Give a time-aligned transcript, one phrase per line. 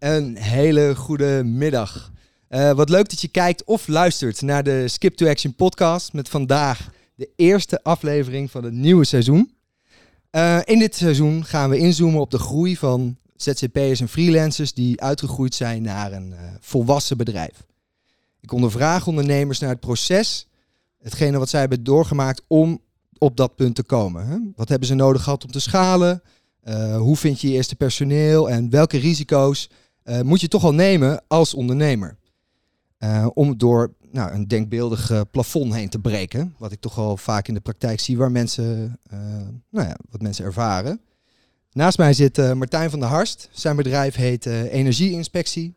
[0.00, 2.12] Een hele goede middag.
[2.48, 6.28] Uh, wat leuk dat je kijkt of luistert naar de Skip to Action podcast met
[6.28, 9.54] vandaag de eerste aflevering van het nieuwe seizoen.
[10.32, 15.00] Uh, in dit seizoen gaan we inzoomen op de groei van ZZP'ers en freelancers die
[15.00, 17.66] uitgegroeid zijn naar een uh, volwassen bedrijf.
[18.40, 20.46] Ik ondervraag ondernemers naar het proces,
[20.98, 22.80] hetgene wat zij hebben doorgemaakt om
[23.18, 24.26] op dat punt te komen.
[24.26, 24.36] Hè?
[24.56, 26.22] Wat hebben ze nodig gehad om te schalen?
[26.96, 29.68] Hoe vind je je eerste personeel en welke risico's
[30.04, 32.16] uh, moet je toch al nemen als ondernemer?
[32.98, 37.48] Uh, om door nou, een denkbeeldig plafond heen te breken, wat ik toch al vaak
[37.48, 38.98] in de praktijk zie, waar mensen,
[39.70, 41.00] nou ja, wat mensen ervaren.
[41.72, 43.48] Naast mij zit Martijn van der Harst.
[43.52, 45.74] Zijn bedrijf heet Energieinspectie.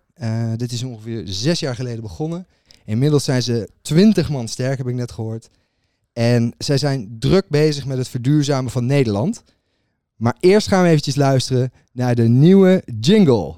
[0.56, 2.48] dit is ongeveer zes jaar geleden begonnen.
[2.86, 5.50] Inmiddels zijn ze twintig man sterk, heb ik net gehoord.
[6.14, 9.44] En zij zijn druk bezig met het verduurzamen van Nederland.
[10.16, 13.56] Maar eerst gaan we eventjes luisteren naar de nieuwe jingle.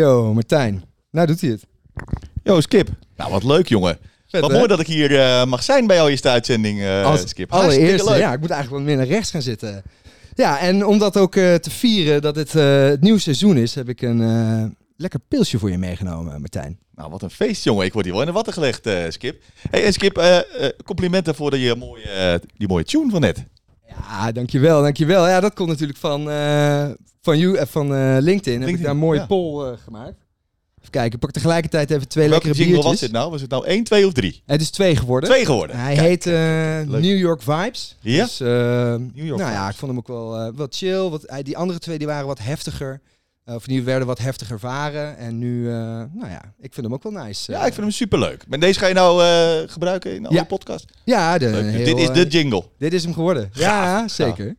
[0.00, 0.84] Yo, Martijn.
[1.10, 1.66] Nou doet hij het.
[2.42, 2.88] Yo, Skip.
[3.16, 3.98] Nou, wat leuk, jongen.
[4.26, 7.28] Vet, wat mooi dat ik hier uh, mag zijn bij jouw eerste uitzending, uh, Als
[7.28, 7.52] Skip.
[7.52, 9.82] Allereerst, ja, ik moet eigenlijk wat meer naar rechts gaan zitten.
[10.34, 13.88] Ja, en om dat ook uh, te vieren dat het het nieuwe seizoen is, heb
[13.88, 16.78] ik een lekker pilsje voor je meegenomen, Martijn.
[16.94, 17.84] Nou, wat een feest, jongen.
[17.84, 19.42] Ik word hier wel in de watten gelegd, Skip.
[19.70, 20.44] Hey, en Skip,
[20.84, 23.44] complimenten voor die mooie, die mooie tune van net.
[24.08, 25.28] Ja, dankjewel, dankjewel.
[25.28, 26.24] Ja, dat komt natuurlijk van,
[27.22, 28.24] van, you, van LinkedIn.
[28.24, 28.60] LinkedIn.
[28.60, 29.26] Heb ik daar een mooie ja.
[29.26, 30.16] poll gemaakt.
[30.80, 32.90] Even kijken, ik pak tegelijkerheid even twee Welke lekkere biertjes.
[32.90, 33.30] was het nou?
[33.30, 34.42] Was het nou 1, 2 of 3?
[34.46, 35.28] Het is 2 geworden.
[35.30, 35.76] 2 geworden.
[35.76, 37.96] Hij kijk, heet uh, New York Vibes.
[38.00, 38.24] Ja?
[38.24, 41.08] Dus, uh, New York nou ja, ik vond hem ook wel uh, wat chill.
[41.08, 43.00] Wat, die andere twee die waren wat heftiger.
[43.54, 45.16] Of die werden wat heftiger varen.
[45.16, 45.64] En nu,
[46.12, 47.52] nou ja, ik vind hem ook wel nice.
[47.52, 48.44] ja, ik vind hem superleuk.
[48.50, 49.22] En deze ga je nou
[49.68, 50.44] gebruiken in alle ja.
[50.44, 50.84] podcast?
[51.04, 52.64] Ja, de, heel, dit is de jingle.
[52.78, 53.50] Dit is hem geworden.
[53.52, 53.62] Gaaf.
[53.62, 54.46] Ja, zeker.
[54.46, 54.54] Ja.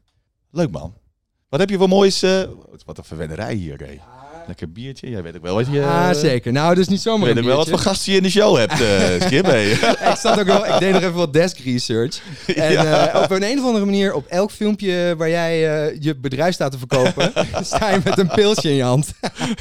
[0.52, 0.94] Leuk man.
[1.50, 2.22] Wat heb je voor moois...
[2.86, 4.02] wat een verwennerij hier, Ray.
[4.48, 5.10] Lekker biertje.
[5.10, 5.84] Jij weet ook wel wat je...
[5.84, 6.52] Ah, zeker.
[6.52, 8.58] Nou, dus niet zomaar Je weet ook wel wat voor gasten je in de show
[8.58, 9.48] hebt, uh, Skip.
[10.12, 12.22] ik, zat ook wel, ik deed nog even wat desk research.
[12.56, 13.16] En ja.
[13.16, 16.54] uh, op een, een of andere manier, op elk filmpje waar jij uh, je bedrijf
[16.54, 17.32] staat te verkopen,
[17.62, 19.14] sta je met een pilsje in je hand.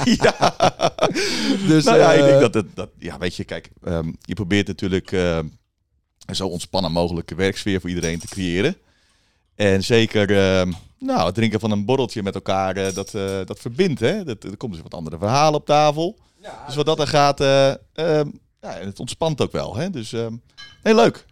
[0.04, 0.54] ja.
[1.66, 2.66] Dus, nou ja, ik denk dat het...
[2.74, 5.16] Dat, ja, weet je, kijk, um, je probeert natuurlijk
[6.32, 8.76] zo ontspannen mogelijke werksfeer voor iedereen te creëren.
[9.54, 10.30] En zeker...
[10.30, 14.00] Uh, nou, het drinken van een borreltje met elkaar, uh, dat, uh, dat verbindt.
[14.00, 14.24] Hè?
[14.24, 16.18] Dat, er komen dus wat andere verhalen op tafel.
[16.40, 17.46] Ja, dus wat dat er gaat, uh,
[17.94, 18.24] ja,
[18.60, 19.76] het ontspant ook wel.
[19.76, 19.90] Hè?
[19.90, 20.36] Dus ehm,
[20.82, 21.26] heel leuk.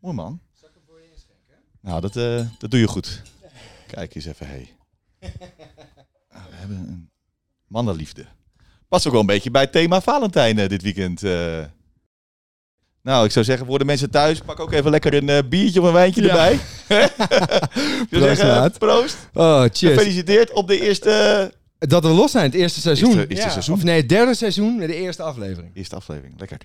[0.00, 0.40] Mooi man.
[0.52, 1.56] Zal ik hem voor je inschenken?
[1.80, 2.12] Nou, dat,
[2.58, 3.22] dat doe je goed.
[3.86, 4.76] Kijk eens even, hey.
[6.28, 7.10] Ah, we hebben een
[7.66, 8.26] mannenliefde.
[8.88, 11.20] Past ook wel een beetje bij het thema Valentijn dit weekend.
[13.02, 15.80] Nou, ik zou zeggen voor de mensen thuis, pak ook even lekker een uh, biertje
[15.80, 16.28] of een wijntje ja.
[16.28, 16.58] erbij.
[18.10, 19.16] proost, zeggen, proost.
[19.34, 19.78] Oh, cheers.
[19.78, 21.52] Gefeliciteerd op de eerste...
[21.78, 23.08] Dat we los zijn, het eerste seizoen.
[23.08, 23.50] Eerste, eerste ja.
[23.50, 23.74] seizoen.
[23.74, 25.76] Of nee, het derde seizoen, de eerste aflevering.
[25.76, 26.58] Eerste aflevering, lekker.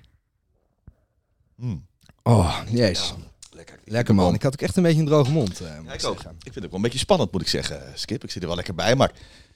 [1.55, 1.85] Mm.
[2.23, 3.13] Oh, yes.
[3.17, 3.23] Ja,
[3.55, 3.79] lekker.
[3.85, 4.33] Lekker man.
[4.33, 5.61] Ik had ook echt een beetje een droge mond.
[5.61, 6.19] Uh, ja, ik, ook.
[6.19, 8.23] ik vind het ook wel een beetje spannend, moet ik zeggen, Skip.
[8.23, 9.11] Ik zit er wel lekker bij, maar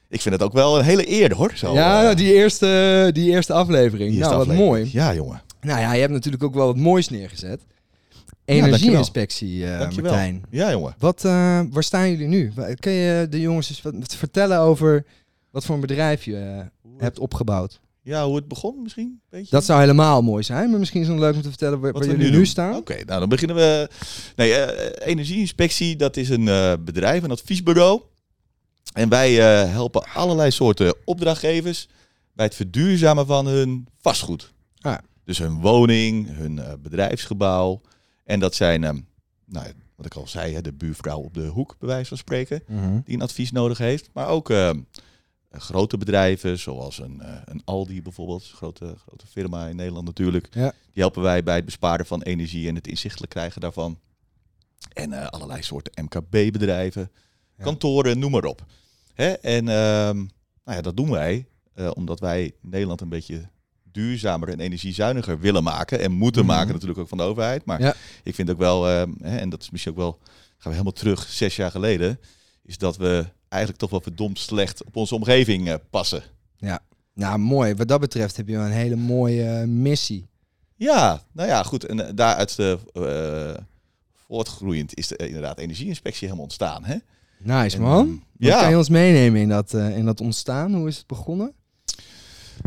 [0.09, 1.51] ik vind het ook wel een hele eer, hoor.
[1.55, 4.09] Zo, ja, uh, die, eerste, die eerste aflevering.
[4.09, 4.89] Die eerste nou, wat mooi.
[4.91, 5.41] Ja, jongen.
[5.61, 7.61] Nou ja, je hebt natuurlijk ook wel wat moois neergezet.
[8.45, 10.43] Energieinspectie, ja, uh, Martijn.
[10.49, 10.95] Ja, jongen.
[10.97, 12.51] Wat, uh, waar staan jullie nu?
[12.79, 15.05] Kun je de jongens eens wat vertellen over
[15.51, 17.79] wat voor een bedrijf je uh, hebt opgebouwd?
[18.01, 19.21] Ja, hoe het begon misschien?
[19.29, 19.49] Beetje?
[19.49, 22.05] Dat zou helemaal mooi zijn, maar misschien is het leuk om te vertellen waar, waar
[22.05, 22.75] jullie nu, nu staan.
[22.75, 23.89] Oké, okay, nou dan beginnen we.
[24.35, 26.45] Nee, Energieinspectie, dat is een
[26.85, 28.01] bedrijf, een adviesbureau.
[28.93, 29.33] En wij
[29.67, 31.87] helpen allerlei soorten opdrachtgevers
[32.33, 34.51] bij het verduurzamen van hun vastgoed.
[35.23, 37.81] Dus hun woning, hun uh, bedrijfsgebouw.
[38.23, 39.07] En dat zijn, um,
[39.45, 42.63] nou, wat ik al zei, hè, de buurvrouw op de hoek, bij wijze van spreken,
[42.67, 43.01] mm -hmm.
[43.05, 44.09] die een advies nodig heeft.
[44.13, 44.69] Maar ook uh,
[45.51, 50.47] grote bedrijven, zoals een, uh, een Aldi bijvoorbeeld, een grote, grote firma in Nederland natuurlijk.
[50.51, 50.69] Ja.
[50.69, 53.99] Die helpen wij bij het besparen van energie en het inzichtelijk krijgen daarvan.
[54.93, 57.11] En allerlei soorten MKB-bedrijven,
[57.57, 57.63] ja.
[57.63, 58.65] kantoren, noem maar op.
[59.13, 59.31] Hè?
[59.31, 61.45] En nou ja, dat doen wij
[61.93, 63.49] omdat wij Nederland een beetje
[63.91, 65.99] duurzamer en energiezuiniger willen maken.
[65.99, 66.51] En moeten Mhm.
[66.55, 67.65] maken natuurlijk ook van de overheid.
[67.65, 67.93] Maar Ja.
[68.23, 70.91] ik vind ook wel, eh, hè, en dat is misschien ook wel, gaan we helemaal
[70.91, 72.19] terug, zes jaar geleden,
[72.63, 76.23] is dat we eigenlijk toch wel verdomd slecht op onze omgeving eh, passen.
[77.13, 77.75] Nou, mooi.
[77.75, 80.27] Wat dat betreft heb je wel een hele mooie uh, missie.
[80.75, 81.85] Ja, nou ja, goed.
[81.85, 83.63] En daaruit de, uh,
[84.27, 86.83] voortgroeiend is de, inderdaad energieinspectie helemaal ontstaan.
[86.83, 86.95] Hè?
[87.39, 88.07] Nice man.
[88.07, 88.59] En, Wat ja.
[88.61, 90.73] kan je ons meenemen in dat, eh, in dat ontstaan?
[90.73, 91.53] Hoe is het begonnen?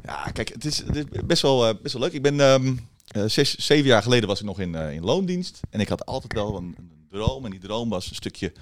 [0.03, 2.13] Ja, kijk, het is, het is best, wel, eh, best wel leuk.
[2.13, 2.75] Ik ben ehm,
[3.07, 5.61] eh, zes, zeven jaar geleden was ik nog in, eh, in loondienst.
[5.71, 7.45] En ik had altijd wel een, een droom.
[7.45, 8.53] En die droom was een stukje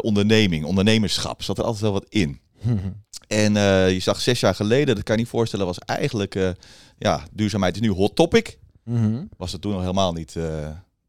[0.00, 1.42] onderneming, ondernemerschap.
[1.42, 2.40] Zat er altijd wel wat in.
[3.28, 3.54] En
[3.92, 6.54] je zag zes jaar geleden, dat kan je niet voorstellen, was eigenlijk...
[6.98, 8.58] ja, duurzaamheid is nu hot topic.
[8.84, 9.24] Mhm.
[9.36, 10.36] Was het toen nog helemaal niet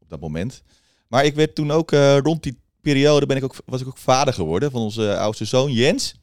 [0.00, 0.62] op dat moment.
[1.08, 1.90] Maar ik werd toen ook,
[2.22, 5.72] rond die periode, ben ik ook, was ik ook vader geworden van onze oudste zoon
[5.72, 6.14] Jens.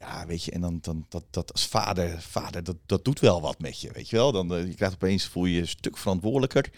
[0.00, 3.40] Ja, weet je, en dan, dan dat, dat als vader, vader dat, dat doet wel
[3.40, 4.32] wat met je, weet je wel.
[4.32, 6.70] Dan, eh, je krijgt opeens, voel je je een stuk verantwoordelijker.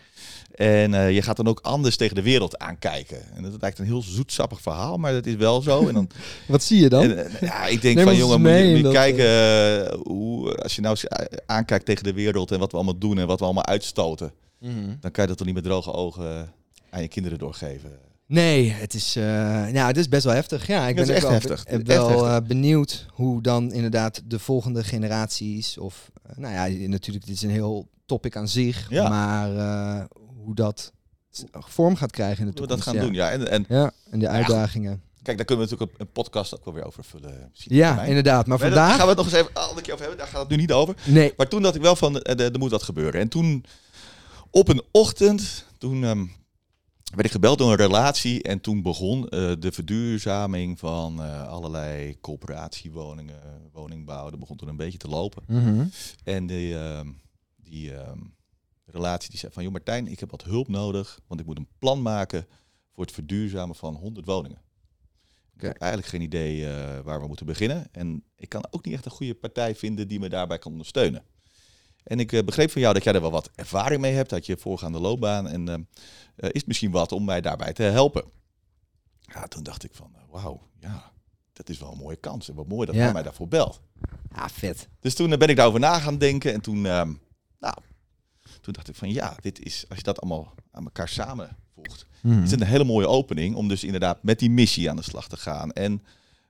[0.55, 3.32] En eh, je gaat dan ook anders tegen de wereld aankijken.
[3.34, 5.88] En dat lijkt een heel zoetsappig verhaal, maar dat is wel zo.
[5.88, 6.11] En dan,
[6.49, 7.02] Wat zie je dan?
[7.02, 10.81] en, eh, ja, ik denk van jongen, moet je, moet je kijken hoe, als je
[10.81, 10.96] nou
[11.46, 14.94] aankijkt tegen de wereld en wat we allemaal doen en wat we allemaal uitstoten, Mhm.
[15.00, 16.52] dan kan je dat toch niet met droge ogen
[16.90, 17.99] aan je kinderen doorgeven.
[18.31, 20.67] Nee, het is, eh, nou, het is best wel heftig.
[20.67, 21.65] Ja, ik ben echt wel, heftig.
[21.65, 22.29] be- echt wel heftig.
[22.43, 27.43] eh, benieuwd hoe dan inderdaad de volgende generaties of, eh, nou ja, natuurlijk, dit is
[27.43, 29.09] een heel topic aan zich, Ja.
[29.09, 29.49] maar
[30.44, 30.93] hoe dat
[31.53, 33.15] vorm gaat krijgen in de Hoe we dat toekomst.
[33.15, 33.31] gaan ja.
[33.31, 33.50] doen, ja.
[33.61, 35.03] En, en Ja, en de uitdagingen.
[35.23, 37.49] kijk, daar kunnen we natuurlijk een podcast ook wel weer over vullen.
[37.50, 38.47] misschien Ja, inderdaad.
[38.47, 38.97] Maar Maar daar vandaag...
[38.97, 39.35] gaan we het nog eens
[39.65, 40.19] even een keer over hebben.
[40.19, 40.94] Daar gaat het nu niet over.
[41.05, 41.33] Nee.
[41.37, 43.21] Maar toen dacht ik wel van, er moet wat gebeuren.
[43.21, 43.65] En toen,
[44.50, 46.25] op een ochtend, toen ehm,
[47.11, 48.43] werd ik gebeld door een relatie.
[48.43, 53.41] En toen begon eh, de verduurzaming van eh, allerlei coöperatiewoningen,
[53.73, 54.31] woningbouw.
[54.31, 55.43] Dat begon toen een beetje te lopen.
[55.47, 55.87] Mhm.
[56.25, 57.09] En die, ehm,
[57.57, 58.19] die ehm,
[58.87, 61.21] relatie die zei van, joh Martijn, ik heb wat hulp nodig.
[61.27, 62.47] Want ik moet een plan maken
[62.95, 64.59] voor het verduurzamen van 100 woningen.
[65.55, 67.89] Ik heb eigenlijk geen idee eh, waar we moeten beginnen.
[67.93, 71.23] En ik kan ook niet echt een goede partij vinden die me daarbij kan ondersteunen.
[72.05, 74.47] En ik eh, begreep van jou dat jij er wel wat ervaring mee hebt uit
[74.47, 75.49] je voorgaande loopbaan.
[75.49, 75.81] En ehm,
[76.37, 78.25] eh, is het misschien wat om mij daarbij te helpen?
[79.20, 81.12] Ja, toen dacht ik van, eh, wauw, ja,
[81.52, 82.49] dat is wel een mooie kans.
[82.49, 83.00] En wat mooi dat Ja.
[83.02, 83.81] hij mij daarvoor belt.
[84.32, 84.88] Ah, vet.
[85.00, 86.52] Dus toen eh, ben ik daarover na gaan denken.
[86.52, 87.12] En toen, ehm,
[87.58, 87.75] nou,
[88.61, 92.43] toen dacht ik van ja, dit is, als je dat allemaal aan elkaar samenvoegt, Mhm.
[92.43, 95.29] is het een hele mooie opening om dus inderdaad met die missie aan de slag
[95.29, 95.73] te gaan.
[95.73, 96.02] En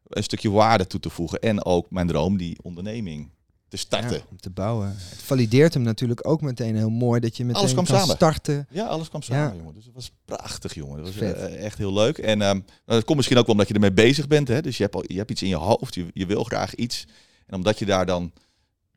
[0.06, 1.41] een stukje waarde toe te voegen.
[1.41, 3.31] En ook mijn droom, die onderneming
[3.70, 4.17] te starten.
[4.17, 4.88] Ja, om te bouwen.
[4.88, 8.17] Het valideert hem natuurlijk ook meteen heel mooi dat je meteen Alles kwam kan samen.
[8.17, 8.67] starten.
[8.70, 9.58] Ja, alles kwam samen, Ja.
[9.58, 9.75] jongen.
[9.75, 10.96] Dus het was prachtig, jongen.
[10.96, 11.37] Dat was Vet.
[11.37, 12.19] eh, echt heel leuk.
[12.19, 14.49] En nou, dat komt misschien ook wel omdat je ermee bezig bent.
[14.49, 14.62] Hè?
[14.62, 17.06] Dus je hebt, al, je hebt iets in je hoofd, je, je wil graag iets.
[17.46, 18.32] En omdat je daar dan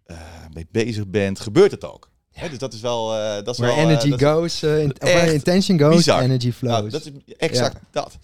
[0.05, 0.17] eh,
[0.53, 2.09] mee bezig bent, gebeurt het ook.
[2.31, 2.49] Hè?
[2.49, 3.15] Dus dat is wel...
[3.17, 6.21] eh, dat is Where wel, energy dat goes, eh, in, where intention goes, bizar.
[6.21, 6.77] energy flows.
[6.79, 8.17] Nou, dat is exact dat.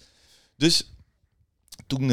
[0.56, 0.94] Dus
[1.86, 2.10] toen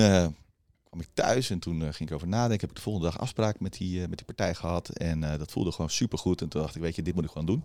[0.88, 2.60] kwam ik thuis en toen eh, ging ik over nadenken.
[2.60, 4.90] Heb ik de volgende dag afspraak met die, eh, met die partij gehad.
[4.90, 6.42] En eh, dat voelde gewoon supergoed.
[6.42, 7.64] En toen dacht ik, weet je, dit moet ik gewoon doen.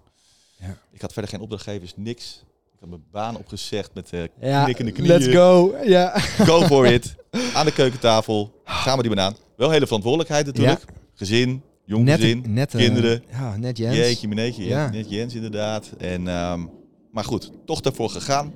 [0.58, 0.78] Ja.
[0.92, 2.44] Ik had verder geen opdrachtgevers, niks.
[2.72, 5.08] Ik had mijn baan opgezegd met eh ja, knikkende knieën.
[5.08, 5.76] let's go.
[5.84, 6.18] Ja.
[6.20, 7.14] Go for it.
[7.54, 8.60] Aan de keukentafel.
[8.64, 9.36] Gaan we die banaan.
[9.56, 10.84] Wel hele verantwoordelijkheid natuurlijk.
[11.14, 12.44] Gezin, jong Net, gezin.
[12.46, 13.22] net, kinderen.
[13.30, 13.96] Ja, net Jens.
[13.96, 14.64] Jeetje, meneetje.
[14.64, 14.84] Ja.
[14.84, 14.90] Ja.
[14.90, 15.90] Net Jens inderdaad.
[15.98, 16.66] En, ehm,
[17.10, 18.52] maar goed, toch daarvoor gegaan.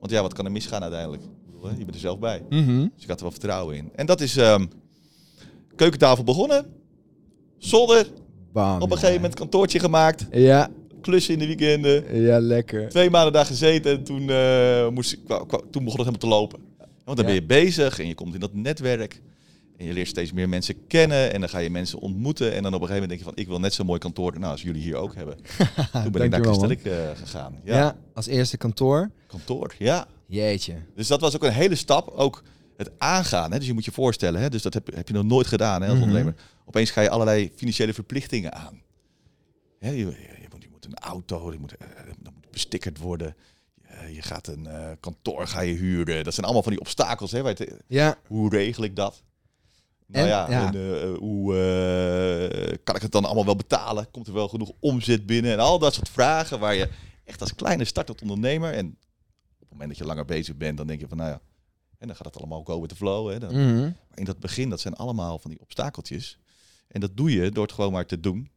[0.00, 1.22] Want ja, wat kan er misgaan uiteindelijk?
[1.60, 2.42] Bedoel, Je bent er zelf bij.
[2.50, 2.78] Mhm.
[2.94, 3.90] Dus ik had er wel vertrouwen in.
[3.94, 4.66] En dat is ehm,
[5.76, 6.66] keukentafel begonnen.
[7.58, 8.06] Zolder.
[8.52, 8.82] Bam.
[8.82, 10.26] Op een gegeven moment kantoortje gemaakt.
[10.32, 10.68] Ja,
[11.00, 12.20] Klussen in de weekenden.
[12.22, 12.88] ja, lekker.
[12.88, 13.92] Twee maanden daar gezeten.
[13.98, 16.58] En toen, eh, moest ik, toen begon het helemaal te lopen.
[17.04, 17.32] Want dan Ja.
[17.32, 19.22] ben je bezig en je komt in dat netwerk.
[19.76, 21.32] En je leert steeds meer mensen kennen.
[21.32, 22.52] En dan ga je mensen ontmoeten.
[22.52, 23.36] En dan op een gegeven moment denk je van...
[23.36, 25.36] Ik wil net zo'n mooi kantoor nou, als jullie hier ook hebben.
[26.02, 26.40] Toen ben ik naar.
[26.40, 27.60] Castellic eh, gegaan.
[27.64, 27.96] Ja, Ja.
[28.14, 29.10] als eerste kantoor.
[29.26, 29.74] kantoor.
[29.78, 30.06] Ja.
[30.26, 30.74] Jeetje.
[30.94, 32.08] Dus dat was ook een hele stap.
[32.08, 32.42] Ook
[32.76, 33.52] het aangaan.
[33.52, 33.58] Hè?
[33.58, 34.40] Dus je moet je voorstellen.
[34.40, 34.48] Hè?
[34.50, 36.06] Dus dat heb, heb je nog nooit gedaan hè, als Mhm.
[36.06, 36.34] ondernemer.
[36.64, 38.82] Opeens ga je allerlei financiële verplichtingen aan.
[39.78, 40.04] Hè, je, je,
[40.40, 41.52] je moet, je moet een auto.
[41.52, 41.86] Je moet, eh,
[42.22, 43.36] dat moet bestickerd worden.
[43.82, 46.24] Je, je gaat een eh, kantoor ga je huren.
[46.24, 47.30] Dat zijn allemaal van die obstakels.
[47.32, 47.42] Hè?
[47.42, 49.22] waar je te- Ja, hoe regel ik dat?
[50.06, 50.72] Nou En- ja, ja.
[50.72, 54.10] en, eh, hoe eh, kan ik het dan allemaal wel betalen?
[54.10, 55.52] Komt er wel genoeg omzet binnen?
[55.52, 56.88] En al dat soort vragen waar je
[57.24, 58.72] echt als kleine startend ondernemer...
[58.72, 58.98] en
[59.68, 61.40] het moment dat je langer bezig bent, dan denk je van nou ja...
[61.98, 63.30] en dan gaat het allemaal go with the flow.
[63.30, 63.38] Hè?
[63.38, 63.80] Dan, Mhm.
[63.80, 66.38] Maar in dat begin, dat zijn allemaal van die obstakeltjes.
[66.88, 68.50] En dat doe je door het gewoon maar te doen,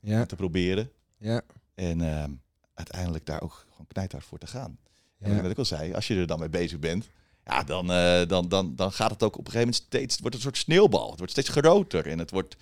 [0.00, 0.90] ja, te proberen.
[1.18, 1.42] ja.
[1.74, 2.30] En ehm,
[2.74, 4.78] uiteindelijk daar ook gewoon knijthard voor te gaan.
[5.18, 5.42] En Ja.
[5.42, 7.08] wat ik al zei, als je er dan mee bezig bent,
[7.44, 10.20] ja, dan, eh, dan, dan, dan gaat het ook op een gegeven moment steeds, het
[10.20, 11.08] wordt een soort sneeuwbal.
[11.08, 12.56] Het wordt steeds groter en het wordt,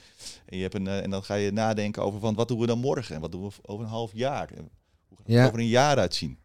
[0.46, 2.66] en, je hebt een, eh, en dan ga je nadenken over van wat doen we
[2.66, 4.70] dan morgen en wat doen we over een half jaar en
[5.08, 5.46] hoe gaat het Ja.
[5.46, 6.38] over een jaar uitzien.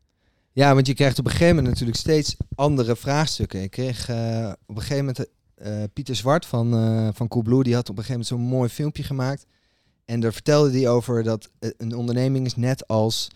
[0.52, 3.62] Ja, want je krijgt op een gegeven moment natuurlijk steeds andere vraagstukken.
[3.62, 5.26] Ik kreeg eh, op een gegeven moment
[5.56, 8.70] eh, Pieter Zwart van, eh van Coolblue, die had op een gegeven moment zo'n mooi
[8.70, 9.46] filmpje gemaakt.
[10.06, 13.28] En daar vertelde hij over dat een onderneming is net als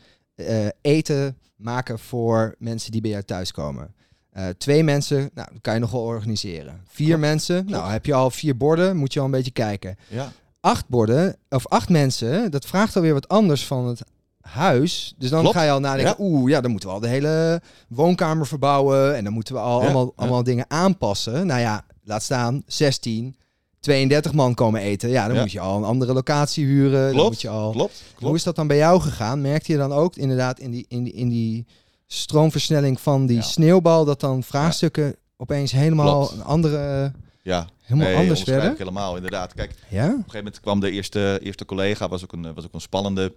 [0.82, 3.94] eten maken voor mensen die bij jou thuiskomen.
[4.38, 6.82] Uh, twee mensen, nou, dat kan je nog wel organiseren.
[6.88, 9.98] Vier mensen, nou, heb je al vier borden, moet je al een beetje kijken.
[10.08, 10.32] Ja.
[10.60, 14.04] Acht borden, of acht mensen, dat vraagt alweer wat anders van het
[14.44, 15.14] huis.
[15.18, 15.56] Dus dan Klopt.
[15.56, 19.16] ga je al nadenken, oeh, ja, dan moeten we al de hele woonkamer verbouwen.
[19.16, 20.12] En dan moeten we al Ja, allemaal, ja.
[20.16, 21.48] allemaal dingen aanpassen.
[21.48, 23.36] Nou ja, laat staan, 16,
[23.80, 25.10] 32 man komen eten.
[25.10, 25.42] Ja, dan Ja.
[25.42, 27.02] moet je al een andere locatie huren.
[27.04, 27.72] Dan Klopt, moet je al...
[27.72, 28.36] Klopt, Hoe klopt.
[28.36, 29.42] is dat dan bij jou gegaan?
[29.42, 31.66] Merkte je dan ook inderdaad in die, in die, in die
[32.08, 33.42] stroomversnelling van die Ja.
[33.42, 34.06] sneeuwbal...
[34.06, 36.34] dat dan vraagstukken opeens helemaal Klopt.
[36.34, 37.12] een andere...
[37.42, 38.76] Ja, Helemaal nee, anders werden?
[38.78, 39.54] helemaal, inderdaad.
[39.54, 40.04] Kijk, Ja?
[40.06, 42.82] Op een gegeven moment kwam de eerste, eerste collega, was ook een, was ook een
[42.82, 43.34] spannende.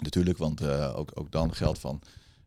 [0.00, 2.00] Natuurlijk, want eh, ook, ook dan geldt van.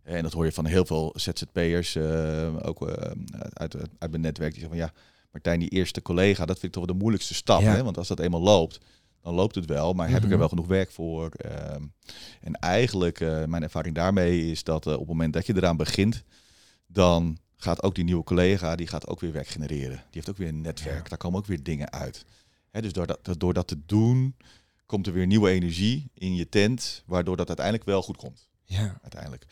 [0.04, 3.12] En dat hoor je van heel veel ZZP'ers, eh ook eh,
[3.54, 4.94] uit, uit mijn netwerk, die zeggen van ja,
[5.32, 7.62] Martijn, die eerste collega, dat vind ik toch wel de moeilijkste stap.
[7.62, 7.72] Ja.
[7.76, 7.84] Hè?
[7.84, 8.80] Want als dat eenmaal loopt,
[9.22, 10.32] dan loopt het wel, maar heb ik Mhm.
[10.32, 11.30] er wel genoeg werk voor?
[11.30, 11.84] Ehm,
[12.42, 16.24] en eigenlijk, mijn ervaring daarmee is dat op het moment dat je eraan begint,
[16.88, 19.96] dan gaat ook die nieuwe collega, die gaat ook weer werk genereren.
[19.98, 21.10] Die heeft ook weer een netwerk, Ja.
[21.10, 22.26] daar komen ook weer dingen uit.
[22.72, 24.36] Hè, dus door dat, door dat te doen,
[24.86, 28.48] komt er weer nieuwe energie in je tent, waardoor dat uiteindelijk wel goed komt.
[28.64, 29.00] Ja.
[29.02, 29.46] Uiteindelijk.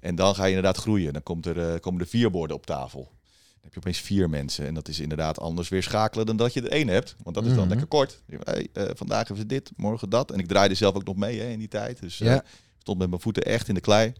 [0.00, 1.12] En dan ga je inderdaad groeien.
[1.12, 3.00] Dan komt er, eh, komen er vier borden op tafel.
[3.02, 4.66] Dan heb je opeens vier mensen.
[4.66, 7.16] En dat is inderdaad anders weer schakelen dan dat je er één hebt.
[7.22, 7.68] Want dat is dan Mhm.
[7.68, 8.22] lekker kort.
[8.42, 10.30] Hey, eh, vandaag hebben we dit, morgen dat.
[10.30, 12.00] En ik draaide zelf ook nog mee hè, in die tijd.
[12.00, 12.44] Dus Ja.
[12.78, 14.12] stond met mijn voeten echt in de klei.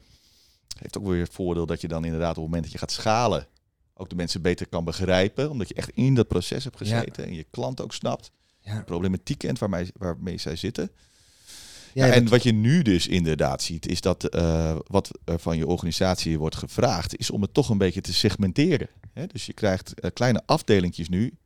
[0.78, 2.92] Heeft ook weer het voordeel dat je dan inderdaad op het moment dat je gaat
[2.92, 3.47] schalen...
[3.95, 5.50] ook de mensen beter kan begrijpen.
[5.50, 7.25] Omdat je echt in dat proces hebt gezeten.
[7.25, 8.31] En je klant ook snapt.
[8.62, 8.83] Ja.
[8.83, 10.90] Problematiek kent waarmee, waarmee zij zitten.
[11.92, 15.57] Ja, Ja, en wat je nu dus inderdaad ziet, is dat eh, wat er van
[15.57, 18.88] je organisatie wordt gevraagd, is om het toch een beetje te segmenteren.
[19.12, 19.26] Hè?
[19.26, 21.37] Dus je krijgt eh, kleine afdelingjes nu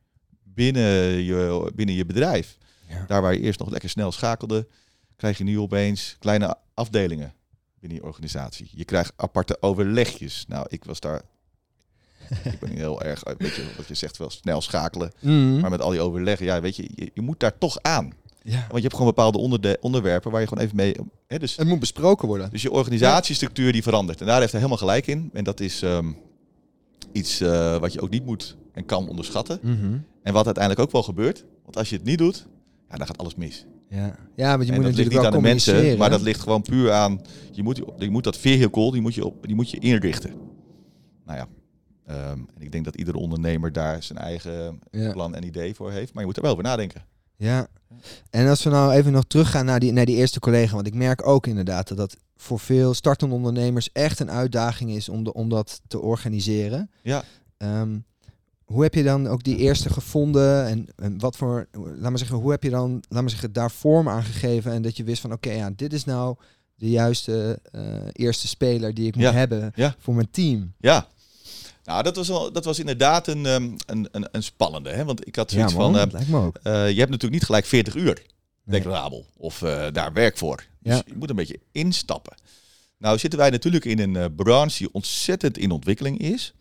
[0.42, 0.84] binnen
[1.24, 2.58] je, binnen je bedrijf.
[2.88, 3.04] Ja.
[3.06, 4.66] Daar waar je eerst nog lekker snel schakelde,
[5.16, 7.34] krijg je nu opeens kleine afdelingen
[7.80, 8.70] binnen je organisatie.
[8.74, 10.44] Je krijgt aparte overlegjes.
[10.48, 11.22] Nou, ik was daar.
[12.52, 15.12] ik ben heel erg, weet je, wat je zegt, wel snel schakelen.
[15.20, 15.60] Mhm.
[15.60, 18.12] Maar met al die overleggen, ja, weet je, je, je moet daar toch aan.
[18.42, 18.58] ja.
[18.58, 20.94] Want je hebt gewoon bepaalde onderde- onderwerpen waar je gewoon even mee.
[21.26, 22.50] Hè, dus, Het moet besproken worden.
[22.50, 24.20] dus je organisatiestructuur die verandert.
[24.20, 25.30] En daar heeft hij helemaal gelijk in.
[25.32, 26.12] En dat is ehm,
[27.12, 29.58] iets eh, wat je ook niet moet en kan onderschatten.
[29.62, 29.98] Mhm.
[30.22, 31.44] En wat uiteindelijk ook wel gebeurt.
[31.64, 32.46] Want als je het niet doet,
[32.90, 33.66] ja, dan gaat alles mis.
[33.90, 35.98] Ja, ja want je en moet dat ligt niet wel aan de mensen, communiceren.
[35.98, 37.20] maar dat ligt gewoon puur aan.
[37.52, 40.34] Je moet, je moet dat vehicle, die moet je, op, die moet je inrichten.
[41.26, 41.46] Nou ja.
[42.06, 45.12] Ehm, en ik denk dat iedere ondernemer daar zijn eigen Ja.
[45.12, 46.12] plan en idee voor heeft.
[46.12, 47.04] Maar je moet er wel over nadenken.
[47.36, 47.66] Ja.
[48.30, 50.74] En als we nou even nog teruggaan naar die, naar die eerste collega.
[50.74, 55.08] Want ik merk ook inderdaad dat dat voor veel startende ondernemers echt een uitdaging is
[55.08, 56.90] om, de, om dat te organiseren.
[57.02, 57.22] Ja.
[57.56, 57.98] Ehm,
[58.64, 60.66] hoe heb je dan ook die eerste gevonden?
[60.66, 63.70] En, en wat voor, laat maar zeggen, hoe heb je dan, laat maar zeggen, daar
[63.70, 64.72] vorm aan gegeven?
[64.72, 66.36] En dat je wist van, oké, ja, dit is nou
[66.74, 67.82] de juiste eh,
[68.12, 69.32] eerste speler die ik moet Ja.
[69.32, 69.94] hebben Ja.
[69.98, 70.72] voor mijn team.
[70.78, 71.06] Ja.
[71.86, 74.90] Nou, dat was, wel, dat was inderdaad een, ehm, een, een, een spannende.
[74.90, 75.04] Hè?
[75.04, 75.92] Want ik had Ja, zoiets man, van...
[75.92, 76.58] dat eh, lijkt me ook.
[76.62, 78.22] je hebt natuurlijk niet gelijk 40 uur
[78.66, 78.80] Nee.
[78.80, 79.26] declarabel.
[79.36, 80.64] Of eh, daar werk voor.
[80.80, 82.34] Dus je moet een beetje instappen.
[82.98, 86.54] Nou zitten wij natuurlijk in een eh, branche die ontzettend in ontwikkeling is.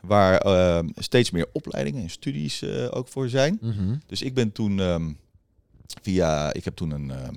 [0.00, 3.58] Waar ehm, steeds meer opleidingen en studies ook voor zijn.
[3.60, 3.94] Mhm.
[4.06, 5.12] Dus ik ben toen ehm,
[6.02, 6.52] via...
[6.52, 7.34] Ik heb toen een ehm,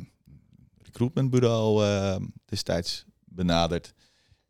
[0.83, 3.93] recruitmentbureau ehm, destijds benaderd.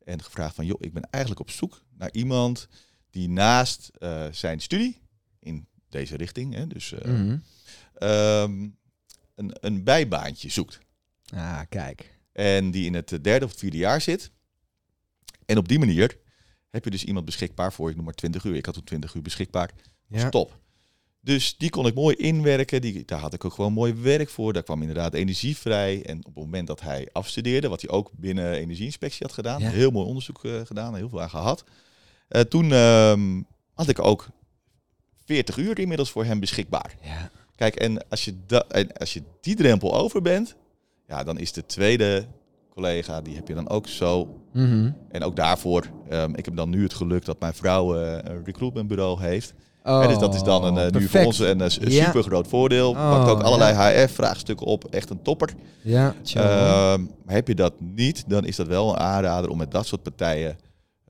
[0.03, 2.67] En gevraagd van, joh, ik ben eigenlijk op zoek naar iemand
[3.09, 5.01] die naast eh, zijn studie
[5.39, 7.37] in deze richting, hè, dus eh, Mhm.
[7.93, 8.67] ehm,
[9.35, 10.79] een, een bijbaantje zoekt.
[11.33, 12.17] Ah, kijk.
[12.31, 14.31] En die in het eh, derde of vierde jaar zit.
[15.45, 16.17] En op die manier
[16.69, 18.55] heb je dus iemand beschikbaar voor, ik noem maar 20 uur.
[18.55, 19.71] Ik had toen 20 uur beschikbaar.
[20.07, 20.17] Ja.
[20.25, 20.59] is top.
[21.25, 22.81] Dus die kon ik mooi inwerken.
[22.81, 24.53] Die, daar had ik ook gewoon mooi werk voor.
[24.53, 26.03] Daar kwam inderdaad energie vrij.
[26.05, 29.69] En op het moment dat hij afstudeerde, wat hij ook binnen energieinspectie had gedaan, Ja.
[29.69, 31.63] heel mooi onderzoek eh, gedaan, heel veel aan gehad.
[32.27, 33.41] Eh, toen ehm,
[33.73, 34.27] had ik ook
[35.25, 36.95] 40 uur inmiddels voor hem beschikbaar.
[37.03, 37.29] Ja.
[37.55, 40.55] Kijk, en als je, da- en als je die drempel over bent,
[41.07, 42.27] ja, dan is de tweede
[42.69, 44.39] collega, die heb je dan ook zo.
[44.53, 44.91] Mhm.
[45.09, 48.43] En ook daarvoor, ehm, ik heb dan nu het geluk dat mijn vrouw eh, een
[48.45, 49.53] recruitmentbureau heeft.
[49.87, 51.25] Oh, dus dat is dan een, eh, nu voor perfect.
[51.25, 52.89] ons een, eh, een super groot voordeel.
[52.89, 53.73] Oh, Pakt ook allerlei
[54.03, 55.49] HR-vraagstukken op, echt een topper.
[55.81, 56.15] Ja.
[56.33, 60.03] Ehm, heb je dat niet, dan is dat wel een aanrader om met dat soort
[60.03, 60.57] partijen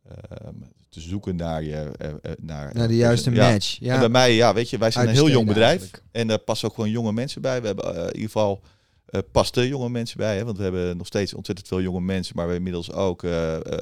[0.10, 0.54] ehm,
[0.90, 1.92] te zoeken naar je...
[1.98, 3.78] eh, naar, naar de juiste match.
[3.80, 3.94] Ja.
[3.94, 5.80] En bij mij, ja, weet je, wij zijn een heel jong bedrijf.
[5.80, 6.04] eigenlijk.
[6.12, 7.62] En daar passen ook gewoon jonge mensen bij.
[7.62, 8.62] We hebben in ieder geval
[9.06, 10.38] eh paste jonge mensen bij.
[10.38, 12.36] Hè, want we hebben nog steeds ontzettend veel jonge mensen.
[12.36, 13.80] Maar we hebben inmiddels ook een,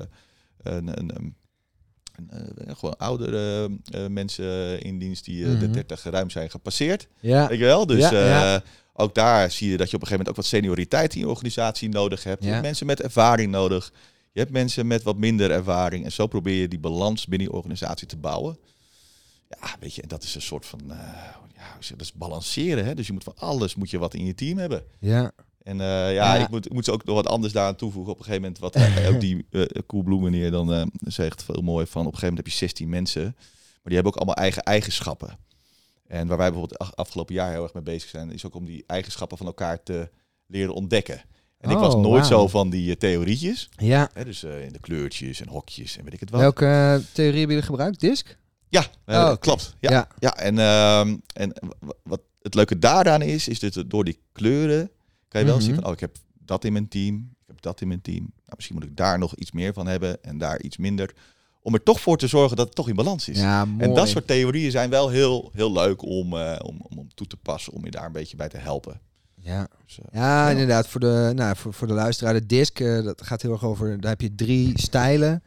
[0.63, 1.35] een, een,
[2.17, 2.29] een,
[2.67, 5.71] eh, gewoon oudere eh, mensen in dienst die eh, de Mhm.
[5.73, 7.07] 30 ruim zijn gepasseerd.
[7.19, 7.47] Ja.
[7.47, 7.85] Weet je wel?
[7.85, 8.63] Dus Ja, eh, ja.
[8.93, 11.29] ook daar zie je dat je op een gegeven moment ook wat senioriteit in je
[11.29, 12.43] organisatie nodig hebt.
[12.43, 13.91] Je hebt mensen met ervaring nodig.
[14.31, 16.05] Je hebt mensen met wat minder ervaring.
[16.05, 18.57] En zo probeer je die balans binnen je organisatie te bouwen.
[19.49, 20.79] Ja, weet je, en dat is een soort van,
[21.55, 22.85] ja, dat is balanceren.
[22.85, 22.95] Hè?
[22.95, 24.83] Dus je moet van alles, moet je wat in je team hebben.
[24.99, 25.31] Ja.
[25.63, 28.11] En uh, ja, Ik, moet, ik moet ze ook nog wat anders daaraan toevoegen.
[28.13, 31.85] Op een gegeven moment, wat uh, ook die uh, Coolblue meneer dan zegt, veel mooi
[31.85, 33.23] van, op een gegeven moment heb je 16 mensen.
[33.23, 35.37] Maar die hebben ook allemaal eigen eigenschappen.
[36.07, 38.83] En waar wij bijvoorbeeld afgelopen jaar heel erg mee bezig zijn, is ook om die
[38.87, 40.09] eigenschappen van elkaar te
[40.47, 41.21] leren ontdekken.
[41.59, 43.69] En ik was Oh, nooit zo van die uh, theorietjes.
[43.77, 44.09] Ja.
[44.13, 46.39] Hè, dus uh, in de kleurtjes en hokjes en weet ik het wat.
[46.39, 47.99] Welke uh, theorie hebben jullie gebruikt?
[47.99, 48.37] Disk?
[48.69, 49.75] Ja, uh, Oh, klopt.
[49.79, 50.07] Ja, Ja.
[50.19, 50.37] ja.
[50.37, 50.99] en, uh,
[51.33, 51.53] en
[52.03, 54.89] wat het leuke daaraan is, is dat door die kleuren
[55.33, 55.65] kan je wel Mhm.
[55.65, 58.19] zien van, oh, ik heb dat in mijn team, ik heb dat in mijn team.
[58.19, 61.13] Nou, misschien moet ik daar nog iets meer van hebben en daar iets minder.
[61.61, 63.39] Om er toch voor te zorgen dat het toch in balans is.
[63.39, 63.67] Ja.
[63.77, 67.27] En dat soort theorieën zijn wel heel, heel leuk om, uh, om, om, om toe
[67.27, 68.99] te passen, om je daar een beetje bij te helpen.
[69.35, 70.87] Ja, Dus, uh, ja inderdaad.
[70.87, 73.99] Voor de, nou, voor, voor de luisteraar, de disc, uh, dat gaat heel erg over.
[74.01, 75.43] Daar heb je drie stijlen.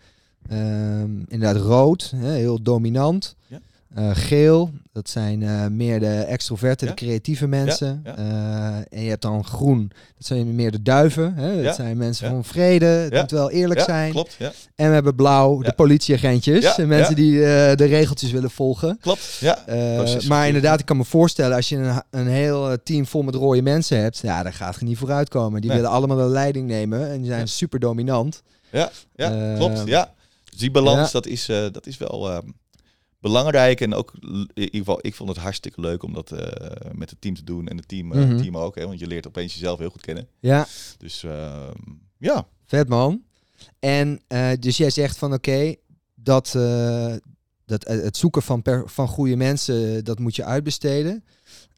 [0.50, 3.36] Um, inderdaad, rood, hè, heel dominant.
[3.46, 3.60] Ja.
[3.98, 6.90] Uh, geel, dat zijn uh, meer de extroverte, Ja.
[6.90, 8.00] de creatieve mensen.
[8.04, 11.34] Ja, Uh, en je hebt dan groen, dat zijn meer de duiven.
[11.34, 11.62] Hè?
[11.62, 14.10] Dat zijn mensen van vrede, het moet wel eerlijk zijn.
[14.12, 14.36] Klopt.
[14.74, 16.76] En we hebben blauw, de politieagentjes.
[16.78, 18.98] En mensen die de regeltjes willen volgen.
[19.00, 19.58] Klopt, ja.
[20.28, 23.34] Maar inderdaad, ik kan me voorstellen, als je een, een heel eh, team vol met
[23.34, 25.60] rode mensen hebt, ja, daar gaat je niet vooruit komen.
[25.60, 25.78] Die Nee.
[25.80, 28.42] willen allemaal de leiding nemen en die zijn super dominant.
[28.70, 29.82] Ja, ja Eh, klopt.
[29.84, 30.12] Ja.
[30.50, 32.38] Dus die balans, dat, is, dat is wel uh,
[33.26, 33.80] belangrijk.
[33.80, 36.38] En ook, in ieder geval, ik vond het hartstikke leuk om dat uh,
[36.92, 37.68] met het team te doen.
[37.68, 38.42] En het team, Mm -hmm.
[38.42, 40.28] team ook, hè, want je leert opeens jezelf heel goed kennen.
[40.40, 40.66] Ja.
[40.98, 41.72] Dus ehm,
[42.18, 42.46] ja.
[42.64, 43.22] Vet man.
[43.78, 45.76] En uh, dus jij zegt van oké, okay,
[46.14, 46.52] dat,
[47.64, 51.24] dat het zoeken van, per, van goede mensen, dat moet je uitbesteden.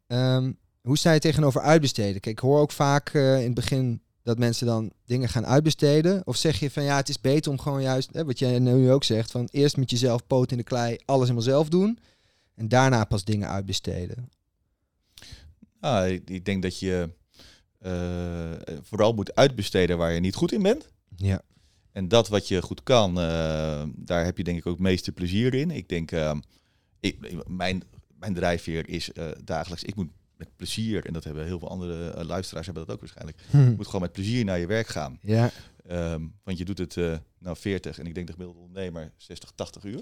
[0.07, 2.21] Um, hoe sta je tegenover uitbesteden?
[2.21, 6.26] Kijk, ik hoor ook vaak in het begin dat mensen dan dingen gaan uitbesteden?
[6.26, 8.90] Of zeg je van ja, het is beter om gewoon juist, hè, wat jij nu
[8.90, 11.99] ook zegt, van eerst met jezelf poot in de klei, alles helemaal zelf doen
[12.54, 14.30] en daarna pas dingen uitbesteden?
[15.80, 17.11] Nou, ik, ik denk dat je
[17.82, 20.88] uh, vooral moet uitbesteden waar je niet goed in bent.
[21.17, 21.43] Ja.
[21.93, 25.12] En dat wat je goed kan, uh, daar heb je denk ik ook het meeste
[25.12, 25.71] plezier in.
[25.71, 26.34] Ik denk, uh,
[27.00, 27.82] ik, mijn,
[28.19, 29.10] mijn drijfveer is
[29.45, 32.95] dagelijks, ik moet met plezier, en dat hebben heel veel andere uh, luisteraars hebben dat
[32.95, 33.39] ook waarschijnlijk.
[33.51, 33.59] Hm.
[33.59, 35.19] Je moet gewoon met plezier naar je werk gaan.
[35.23, 35.51] Ja.
[35.91, 39.51] Um, want je doet het uh, nou 40 en ik denk de gemiddelde ondernemer 60,
[39.55, 40.01] 80 uur.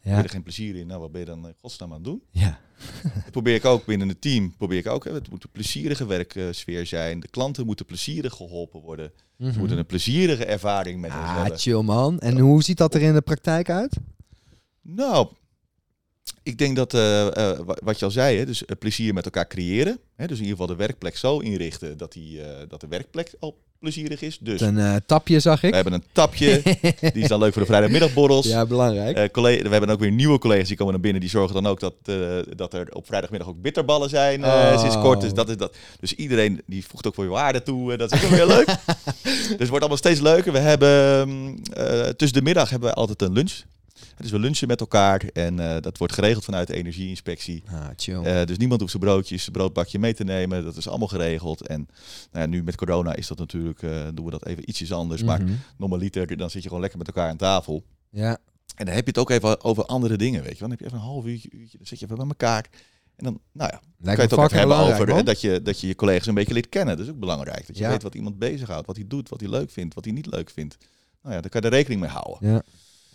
[0.00, 0.10] Ja.
[0.10, 2.04] Heb je er geen plezier in, nou wat ben je dan in godsnaam aan het
[2.04, 2.22] doen?
[2.30, 2.60] Ja.
[3.24, 4.56] dat probeer ik ook binnen het team.
[4.56, 5.04] Probeer ik ook.
[5.04, 5.12] Hè.
[5.12, 7.20] Het moet een plezierige werksfeer zijn.
[7.20, 9.12] De klanten moeten plezierig geholpen worden.
[9.14, 9.52] Mm -hmm.
[9.52, 11.58] Ze moeten een plezierige ervaring met ons ah, hebben.
[11.58, 12.18] chill man.
[12.20, 13.96] En hoe ziet dat er in de praktijk uit?
[14.82, 15.28] Nou,
[16.42, 19.46] ik denk dat uh, uh, wat je al zei, hè, dus uh, plezier met elkaar
[19.46, 19.98] creëren.
[20.16, 23.56] Hè, dus in ieder geval de werkplek zo inrichten dat, die, dat de werkplek al
[23.78, 24.38] plezierig is.
[24.38, 25.70] Dus een tapje zag ik.
[25.70, 26.62] We hebben een tapje.
[27.14, 28.46] die is dan leuk voor de vrijdagmiddagborrels.
[28.46, 29.32] Ja, belangrijk.
[29.32, 31.20] Collega, we hebben ook weer nieuwe collega's die komen naar binnen.
[31.20, 31.94] Die zorgen dan ook dat,
[32.56, 34.44] dat er op vrijdagmiddag ook bitterballen zijn.
[34.44, 34.80] Oh.
[34.80, 35.20] Sinds kort.
[35.20, 35.76] Dus, dat is dat.
[36.00, 37.96] dus iedereen die voegt ook voor je waarde toe.
[37.96, 38.66] dat is ook weer leuk.
[39.24, 40.52] dus het wordt allemaal steeds leuker.
[40.52, 41.28] We hebben
[41.78, 43.62] uh, tussen de middag hebben we altijd een lunch.
[44.16, 47.62] Dus we lunchen met elkaar en uh, dat wordt geregeld vanuit de energieinspectie.
[47.66, 48.14] Ah, chill.
[48.14, 50.64] Uh, dus niemand hoeft zijn broodjes, zijn broodbakje mee te nemen.
[50.64, 51.66] Dat is allemaal geregeld.
[51.66, 51.88] En
[52.32, 55.22] nou ja, nu met corona is dat natuurlijk, uh, doen we dat even ietsjes anders.
[55.22, 55.46] Mm -hmm.
[55.46, 57.84] Maar normaliter, dan zit je gewoon lekker met elkaar aan tafel.
[58.10, 58.38] Ja.
[58.74, 60.58] En dan heb je het ook even over andere dingen, weet je.
[60.58, 62.66] Dan heb je even een half uurtje, uurtje dan zit je even bij elkaar.
[63.16, 65.62] En dan, nou ja, dan kan je het ook even hebben over hè, dat je,
[65.62, 66.96] dat je je collega's een beetje leert kennen.
[66.96, 67.66] Dat is ook belangrijk.
[67.66, 67.90] Dat je ja.
[67.90, 70.50] weet wat iemand bezighoudt, wat hij doet, wat hij leuk vindt, wat hij niet leuk
[70.50, 70.76] vindt.
[71.22, 72.50] Nou ja, daar kan je er rekening mee houden.
[72.50, 72.62] Ja.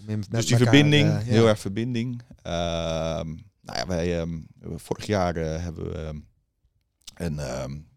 [0.06, 1.32] Met dus die elkaar, verbinding, uh, ja.
[1.32, 2.22] heel erg verbinding.
[2.28, 2.54] Uh,
[3.62, 6.28] nou ja, wij um, vorig jaar uh, hebben we um,
[7.16, 7.88] een, um,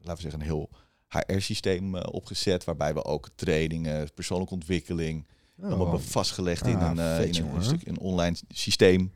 [0.00, 0.70] laten we zeggen, een heel
[1.08, 5.26] HR-systeem opgezet, waarbij we ook trainingen, persoonlijke ontwikkeling,
[5.58, 5.64] oh.
[5.64, 9.12] allemaal hebben vastgelegd ah, in, een, vet, in een, een, stuk, een online systeem.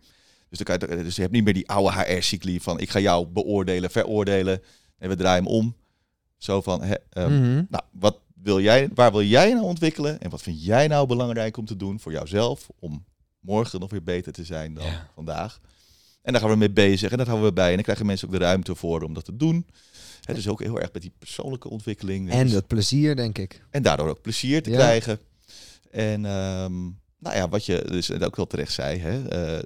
[0.49, 2.99] Dus, dan kan je, dus je hebt niet meer die oude HR-cycli van ik ga
[2.99, 4.63] jou beoordelen, veroordelen
[4.99, 5.77] en we draaien hem om.
[6.37, 7.67] Zo van, hè, um, mm -hmm.
[7.71, 10.21] nou, wat wil jij, waar wil jij nou ontwikkelen?
[10.21, 12.69] En wat vind jij nou belangrijk om te doen voor jouzelf?
[12.79, 13.05] Om
[13.41, 15.11] morgen nog weer beter te zijn dan ja.
[15.15, 15.61] vandaag.
[16.23, 17.69] En daar gaan we mee bezig en dat houden we bij.
[17.69, 19.67] En dan krijgen mensen ook de ruimte voor om dat te doen.
[20.25, 22.31] He, dus ook heel erg met die persoonlijke ontwikkeling.
[22.31, 23.65] En dus, dat plezier, denk ik.
[23.71, 24.77] En daardoor ook plezier te ja.
[24.77, 25.19] krijgen.
[25.91, 29.17] En um, nou ja, wat je dus ook wel terecht zei, hè,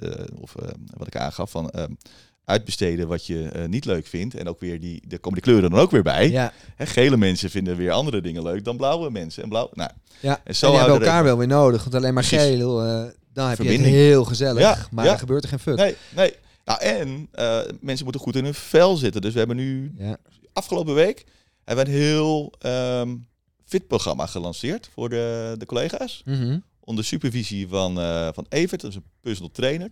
[0.00, 1.96] uh, of uh, wat ik aangaf, van um,
[2.44, 4.34] uitbesteden wat je uh, niet leuk vindt.
[4.34, 6.30] En ook weer die, daar komen die kleuren dan ook weer bij.
[6.30, 6.52] Ja.
[6.76, 9.42] Hè, gele mensen vinden weer andere dingen leuk dan blauwe mensen.
[9.42, 10.40] En blauw, nou, ja.
[10.44, 11.82] en zo en hebben we elkaar wel weer nodig.
[11.82, 12.46] Want alleen maar Precies.
[12.46, 13.88] geel, uh, dan heb Verbinding.
[13.88, 14.60] je het heel gezellig.
[14.60, 14.86] Ja.
[14.90, 15.12] Maar ja.
[15.12, 15.76] er gebeurt er geen fuck.
[15.76, 16.34] Nee, nee.
[16.64, 19.20] Nou, en uh, mensen moeten goed in hun vel zitten.
[19.20, 20.16] Dus we hebben nu, ja.
[20.52, 21.24] afgelopen week,
[21.64, 22.52] hebben we een heel
[23.00, 23.26] um,
[23.64, 26.22] fitprogramma gelanceerd voor de, de collega's.
[26.24, 26.58] Mhm.
[26.80, 29.90] Onder supervisie van, eh, van Evert, dat is een personal trainer.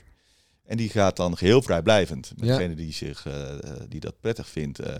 [0.70, 2.32] En die gaat dan geheel vrijblijvend.
[2.36, 2.56] Met Ja.
[2.56, 4.94] degene die, zich, eh, eh, die dat prettig vindt, eh,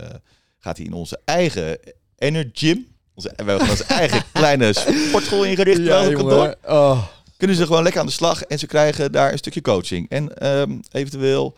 [0.59, 1.79] gaat hij in onze eigen
[2.17, 2.87] Energym.
[3.13, 5.79] Onze, we hebben onze eigen kleine sportschool ingericht.
[5.79, 6.55] op kantoor.
[6.65, 7.07] Oh.
[7.37, 10.09] Kunnen ze gewoon lekker aan de slag en ze krijgen daar een stukje coaching.
[10.09, 11.57] En ehm, eventueel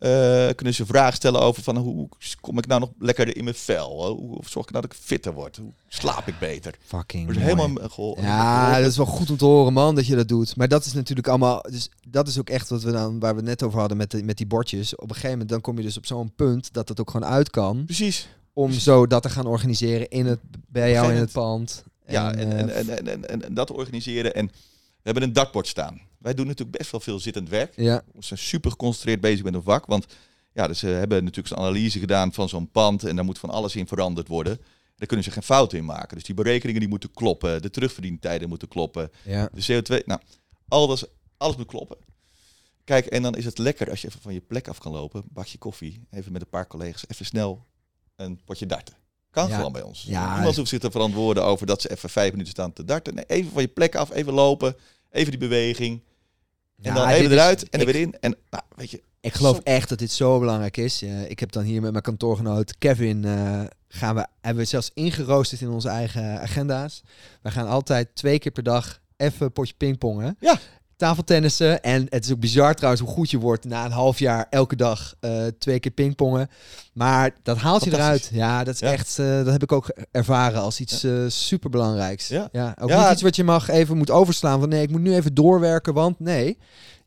[0.00, 2.08] eh, kunnen ze vragen stellen over van hoe
[2.40, 4.06] kom ik nou nog lekkerder in mijn vel?
[4.16, 5.56] Hoe zorg ik nou dat ik fitter word?
[5.56, 6.74] Hoe slaap ik beter?
[6.84, 7.68] Fucking Dus helemaal
[8.22, 10.56] Ja, dat is wel goed om te horen, man, dat je dat doet.
[10.56, 11.62] Maar dat is natuurlijk allemaal.
[11.70, 14.10] Dus dat is ook echt wat we dan, waar we het net over hadden met,
[14.10, 14.94] de, met die bordjes.
[14.94, 17.28] Op een gegeven moment dan kom je dus op zo'n punt dat het ook gewoon
[17.30, 17.84] uit kan.
[17.84, 18.28] Precies.
[18.52, 21.84] Om zo dat te gaan organiseren in het, bij jou in het pand.
[22.06, 24.34] Ja, en, eh, en, en, en, en, en- en dat organiseren.
[24.34, 24.52] En we
[25.02, 26.00] hebben een dartbord staan.
[26.20, 27.72] Wij doen natuurlijk best wel veel zittend werk.
[27.76, 29.86] ja, We zijn super geconcentreerd bezig met een vak.
[29.86, 30.06] Want
[30.52, 33.04] ja, dus ze hebben natuurlijk een analyse gedaan van zo'n pand.
[33.04, 34.58] En daar moet van alles in veranderd worden.
[34.96, 36.16] Daar kunnen ze geen fouten in maken.
[36.16, 37.62] Dus die berekeningen die moeten kloppen.
[37.62, 39.10] De terugverdientijden moeten kloppen.
[39.24, 39.48] ja.
[39.54, 40.20] De CO2, nou,
[40.68, 41.04] alles,
[41.36, 41.96] alles moet kloppen.
[42.84, 45.22] Kijk, en dan is het lekker als je even van je plek af kan lopen.
[45.28, 46.06] Bakje koffie.
[46.10, 47.04] Even met een paar collega's.
[47.08, 47.66] Even snel
[48.16, 48.94] een potje darten.
[49.30, 49.56] Kan Ja.
[49.56, 50.02] gewoon bij ons.
[50.02, 50.34] Ja.
[50.34, 53.14] Niemand hoeft zich te verantwoorden over dat ze even vijf minuten staan te darten.
[53.14, 54.76] Nee, even van je plek af, even lopen.
[55.10, 56.02] Even die beweging.
[56.82, 58.16] En Ja, dan even is- eruit en er ik- weer in.
[58.20, 61.02] En nou, weet je, Ik geloof Som- echt dat dit zo belangrijk is.
[61.02, 65.60] Ik heb dan hier met mijn kantoorgenoot Kevin eh, gaan we hebben we zelfs ingeroosterd
[65.60, 67.02] in onze eigen agenda's.
[67.42, 70.36] We gaan altijd twee keer per dag even potje pingpongen.
[70.40, 70.58] Ja.
[71.00, 71.82] Tafeltennissen.
[71.82, 74.76] En het is ook bizar trouwens hoe goed je wordt na een half jaar elke
[74.76, 76.48] dag eh, twee keer pingpongen.
[76.92, 78.30] Maar dat haalt je eruit.
[78.32, 78.92] Ja, dat is Ja.
[78.92, 79.18] echt.
[79.18, 82.28] eh, dat heb ik ook ervaren als iets eh superbelangrijks.
[82.28, 82.42] Ja.
[82.80, 83.02] ook Ja.
[83.02, 84.60] niet iets wat je mag even moet overslaan.
[84.60, 86.58] Van nee, ik moet nu even doorwerken, want nee.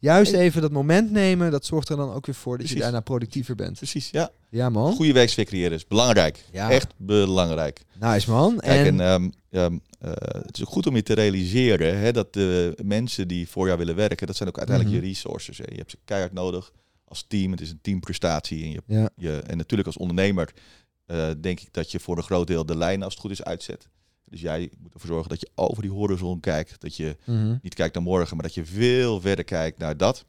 [0.03, 2.99] Juist even dat moment nemen, dat zorgt er dan ook weer voor dat je daarna
[2.99, 3.77] productiever bent.
[3.77, 4.31] precies, ja.
[4.49, 4.93] Ja, man.
[4.93, 6.45] Goede werksfeer creëren is belangrijk.
[6.51, 6.69] Ja.
[6.71, 7.81] Echt belangrijk.
[7.99, 8.57] Nice, man.
[8.59, 10.11] Kijk, en, en, ehm, ehm, eh,
[10.45, 13.77] het is ook goed om je te realiseren hè, dat de mensen die voor jou
[13.77, 15.05] willen werken, dat zijn ook uiteindelijk Mhm.
[15.05, 15.57] je resources.
[15.57, 15.63] Hè.
[15.67, 16.71] Je hebt ze keihard nodig
[17.05, 17.51] als team.
[17.51, 18.63] Het is een teamprestatie.
[18.63, 20.53] En, je, ja, je, en natuurlijk als ondernemer
[21.05, 23.43] eh, denk ik dat je voor een groot deel de lijn als het goed is
[23.43, 23.87] uitzet.
[24.33, 26.81] Dus jij moet ervoor zorgen dat je over die horizon kijkt.
[26.81, 27.57] Dat je mhm.
[27.61, 30.25] niet kijkt naar morgen, maar dat je veel verder kijkt naar dat.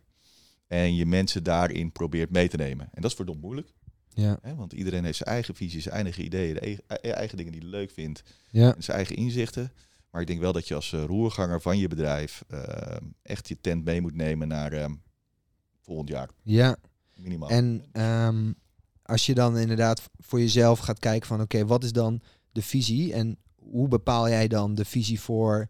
[0.67, 2.89] En je mensen daarin probeert mee te nemen.
[2.93, 3.73] En dat is verdomd moeilijk.
[4.09, 4.55] ja, Hè?
[4.55, 7.71] Want iedereen heeft zijn eigen visie, zijn eigen ideeën, de eigen, eigen dingen die hij
[7.71, 9.73] leuk vindt ja, en zijn eigen inzichten.
[10.11, 13.61] Maar ik denk wel dat je als eh, roerganger van je bedrijf eh, echt je
[13.61, 14.91] tent mee moet nemen naar eh,
[15.81, 16.77] volgend jaar, ja.
[17.15, 17.49] minimaal.
[17.49, 18.53] En ehm,
[19.03, 22.21] als je dan inderdaad voor jezelf gaat kijken van oké, wat is dan
[22.53, 23.39] de visie en
[23.71, 25.67] hoe bepaal jij dan de visie voor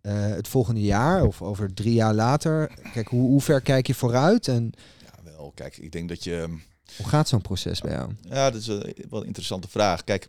[0.00, 2.72] eh, het volgende jaar of over drie jaar later?
[2.92, 4.72] Kijk, hoe, hoe ver kijk je vooruit en
[5.04, 6.58] Ja, wel, kijk, ik denk dat je...
[6.96, 8.12] hoe gaat zo'n proces bij jou?
[8.22, 10.04] Ja, dat is een, wel een interessante vraag.
[10.04, 10.28] Kijk,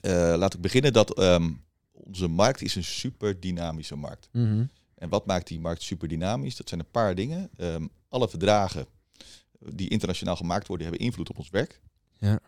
[0.00, 1.50] eh, laat ik beginnen dat ehm,
[1.92, 4.28] onze markt is een super dynamische markt.
[4.32, 4.64] Mhm.
[4.94, 6.56] En wat maakt die markt super dynamisch?
[6.56, 7.50] Dat zijn een paar dingen.
[7.56, 8.86] Ehm, alle verdragen
[9.58, 11.80] die internationaal gemaakt worden, hebben invloed op ons werk.
[12.18, 12.40] Ja.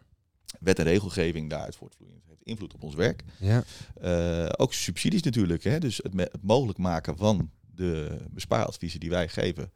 [0.61, 3.23] Wet en regelgeving daaruit voortvloeiend heeft invloed op ons werk.
[3.39, 3.65] Ja,
[4.01, 5.65] Eh, ook subsidies natuurlijk.
[5.65, 5.79] Hè?
[5.79, 9.73] Dus het, mogelijk maken van de bespaaradviezen die wij geven,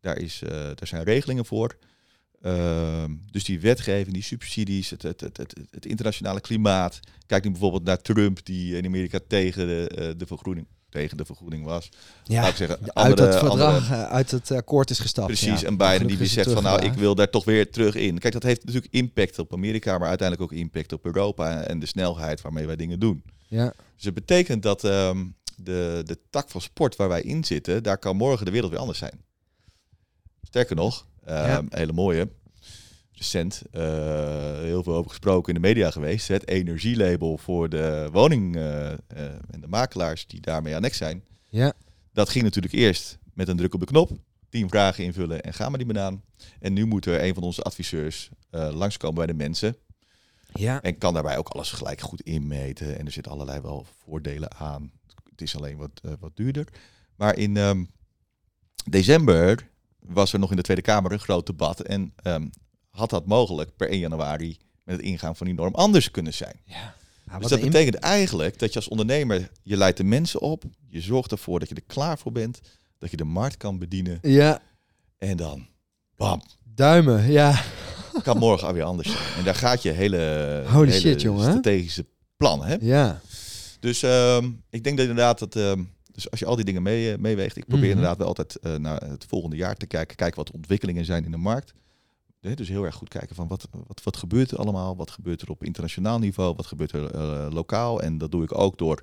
[0.00, 1.76] daar, is, eh, daar zijn regelingen voor.
[2.40, 7.00] Ehm, dus die wetgeving, die subsidies, het, het, het, het, het internationale klimaat.
[7.26, 11.24] Kijk nu bijvoorbeeld naar Trump, die in Amerika tegen de, eh, de vergroening, tegen de
[11.24, 11.88] vergroening was.
[12.24, 12.48] ja.
[12.48, 15.26] Ik zeggen, uit het verdrag, andere- eh, uit het akkoord is gestapt.
[15.26, 15.66] Precies, ja.
[15.66, 18.18] en Biden die weer het zegt van nou, ik wil daar toch weer terug in.
[18.18, 21.86] Kijk, dat heeft natuurlijk impact op Amerika, maar uiteindelijk ook impact op Europa en de
[21.86, 23.22] snelheid waarmee wij dingen doen.
[23.48, 25.24] Ja, Dus het betekent dat ehm,
[25.56, 28.80] de, de tak van sport waar wij in zitten, daar kan morgen de wereld weer
[28.80, 29.20] anders zijn.
[30.42, 31.62] Sterker nog, ehm, Ja.
[31.68, 32.28] hele mooie,
[33.24, 33.82] recent eh,
[34.58, 36.28] heel veel over gesproken in de media geweest.
[36.28, 38.96] Het energielabel voor de woning eh, eh,
[39.50, 41.24] en de makelaars die daarmee annex zijn.
[41.48, 41.72] ja,
[42.12, 44.10] Dat ging natuurlijk eerst met een druk op de knop.
[44.48, 46.22] Tien vragen invullen en gaan maar die banaan.
[46.60, 49.76] En nu moet er een van onze adviseurs langskomen bij de mensen.
[50.54, 50.82] ja.
[50.82, 52.98] En kan daarbij ook alles gelijk goed inmeten.
[52.98, 54.92] En er zitten allerlei wel voordelen aan.
[55.30, 56.66] Het is alleen wat, wat duurder.
[57.16, 57.84] Maar in ehm,
[58.90, 59.68] december
[60.06, 61.80] was er nog in de Tweede Kamer een groot debat.
[61.80, 62.46] En ehm,
[62.94, 66.56] had dat mogelijk per 1 januari met het ingaan van die norm anders kunnen zijn.
[66.64, 66.94] ja.
[67.24, 70.64] Dus wat dat betekent eigenlijk dat je als ondernemer, je leidt de mensen op.
[70.88, 72.60] Je zorgt ervoor dat je er klaar voor bent.
[72.98, 74.18] Dat je de markt kan bedienen.
[74.22, 74.60] Ja,
[75.18, 75.66] En dan,
[76.16, 76.42] bam,
[76.74, 77.62] duimen, ja.
[78.22, 79.34] kan morgen alweer anders zijn.
[79.38, 80.18] En daar gaat je hele,
[80.72, 81.42] Holy hele shit, jongen.
[81.50, 82.64] strategische plan.
[82.64, 82.76] Hè?
[82.80, 83.20] Ja,
[83.80, 85.56] Dus ehm, ik denk dat inderdaad dat.
[85.56, 87.90] ehm, dus als je al die dingen mee, eh, meeweegt, ik probeer Mhm.
[87.96, 90.16] inderdaad wel altijd eh, naar het volgende jaar te kijken.
[90.16, 91.72] Kijken wat de ontwikkelingen zijn in de markt.
[92.52, 95.50] Dus heel erg goed kijken van wat, wat, wat gebeurt er allemaal, wat gebeurt er
[95.50, 98.02] op internationaal niveau, wat gebeurt er uh, lokaal.
[98.02, 99.02] En dat doe ik ook door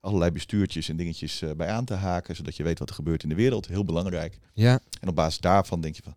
[0.00, 3.22] allerlei bestuurtjes en dingetjes uh, bij aan te haken, zodat je weet wat er gebeurt
[3.22, 3.66] in de wereld.
[3.68, 4.38] Heel belangrijk.
[4.52, 4.80] Ja.
[5.00, 6.14] En op basis daarvan denk je van,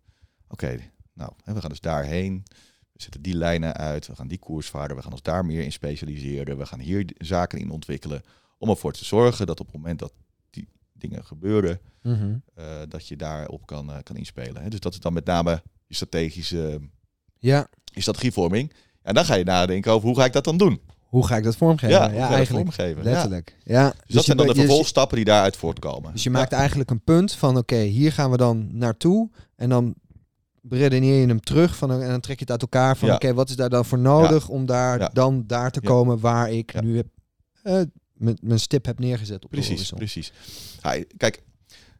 [0.47, 0.79] oké,
[1.13, 2.43] nou, we gaan dus daarheen.
[2.91, 5.63] We zetten die lijnen uit, we gaan die koers varen, we gaan ons daar meer
[5.63, 8.21] in specialiseren, we gaan hier zaken in ontwikkelen
[8.57, 10.13] om ervoor te zorgen dat op het moment dat
[10.49, 12.35] die dingen gebeuren, Mhm.
[12.59, 14.61] uh, dat je daarop kan, kan inspelen.
[14.61, 14.69] Hè?
[14.69, 16.79] Dus dat is dan met name je strategische
[17.39, 17.67] Ja.
[17.83, 18.73] je strategievorming.
[19.01, 20.81] En dan ga je nadenken over hoe ga ik dat dan doen?
[20.99, 21.89] Hoe ga ik dat vormgeven?
[21.95, 22.49] Ja, Ja, eigenlijk.
[22.73, 23.03] vormgeven?
[23.03, 23.55] Letterlijk.
[23.63, 23.81] Ja.
[23.81, 23.93] Ja.
[24.05, 26.11] Dus, dat zijn dan de vervolgstappen die daaruit voortkomen.
[26.11, 26.37] Dus je Ja.
[26.37, 29.29] maakt eigenlijk een punt van oké, hier gaan we dan naartoe.
[29.55, 29.93] En dan
[30.69, 33.15] redeneer je hem terug van, en dan trek je het uit elkaar van Ja.
[33.15, 35.09] oké, wat is daar dan voor nodig om daar Ja.
[35.13, 35.89] dan daar te Ja.
[35.89, 36.81] komen waar ik Ja.
[36.81, 37.07] nu heb,
[37.63, 37.81] eh,
[38.41, 39.97] mijn- stip heb neergezet op de Precies, horizon.
[39.97, 40.31] precies.
[40.81, 41.41] Ja, kijk,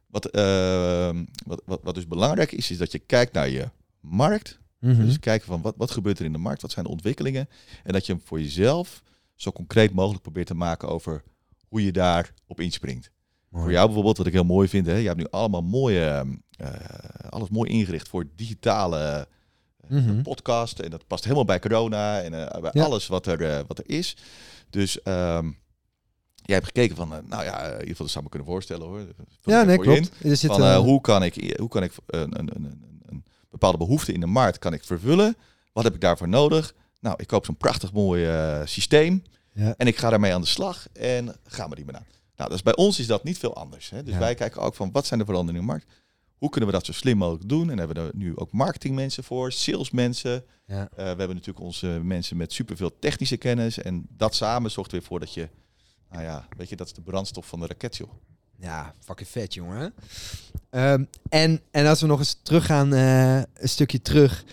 [0.06, 1.10] wat, eh,
[1.46, 3.68] wat, wat, wat dus belangrijk is, is dat je kijkt naar je
[4.02, 4.60] markt.
[4.78, 5.04] Mhm.
[5.04, 7.48] Dus kijken van wat, wat gebeurt er in de markt, wat zijn de ontwikkelingen.
[7.84, 9.02] En dat je hem voor jezelf
[9.34, 11.22] zo concreet mogelijk probeert te maken over
[11.68, 13.10] hoe je daar op inspringt.
[13.48, 13.64] Mooi.
[13.64, 16.70] Voor jou bijvoorbeeld, wat ik heel mooi vind, hè, je hebt nu allemaal mooie, eh,
[17.30, 19.28] alles mooi ingericht voor digitale
[19.88, 20.22] Mhm.
[20.22, 20.78] podcast.
[20.78, 22.84] En dat past helemaal bij corona en bij Ja.
[22.84, 24.16] alles wat er, wat er is.
[24.70, 25.44] Dus ehm,
[26.34, 29.00] jij hebt gekeken van, nou ja, in ieder geval dat zou me kunnen voorstellen hoor.
[29.40, 29.82] Vul Ja, nee, in.
[29.82, 30.10] klopt.
[30.40, 32.91] Van, hoe kan ik, hoe kan ik een, een, een
[33.52, 35.36] bepaalde behoefte in de markt kan ik vervullen?
[35.72, 36.74] Wat heb ik daarvoor nodig?
[37.00, 39.74] Nou, ik koop zo'n prachtig mooi eh, systeem Ja.
[39.76, 42.06] en ik ga daarmee aan de slag en gaan we die maar aan.
[42.36, 43.90] Nou, dus bij ons is dat niet veel anders.
[43.90, 44.02] Hè?
[44.02, 44.18] Dus Ja.
[44.18, 45.92] wij kijken ook van wat zijn de veranderingen in de markt?
[46.38, 47.70] Hoe kunnen we dat zo slim mogelijk doen?
[47.70, 50.44] En hebben we er nu ook marketingmensen voor, salesmensen.
[50.66, 50.82] Ja.
[50.82, 53.78] Eh, we hebben natuurlijk onze mensen met superveel technische kennis.
[53.78, 55.48] En dat samen zorgt er weer voor dat je,
[56.10, 58.10] nou ja, weet je, dat is de brandstof van de raket, joh.
[58.62, 59.94] Ja, fucking vet, jongen.
[60.70, 64.44] Ehm, en, en als we nog eens teruggaan, eh een stukje terug.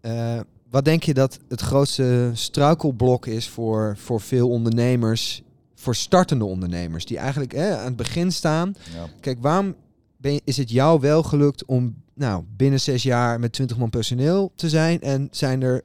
[0.00, 5.42] eh, wat denk je dat het grootste struikelblok is voor, voor veel ondernemers,
[5.74, 8.74] voor startende ondernemers, die eigenlijk aan het begin staan?
[8.94, 9.06] Ja.
[9.20, 9.74] Kijk, waarom
[10.16, 13.90] ben je, is het jou wel gelukt om nou, binnen zes jaar met 20 man
[13.90, 15.00] personeel te zijn?
[15.00, 15.82] En zijn er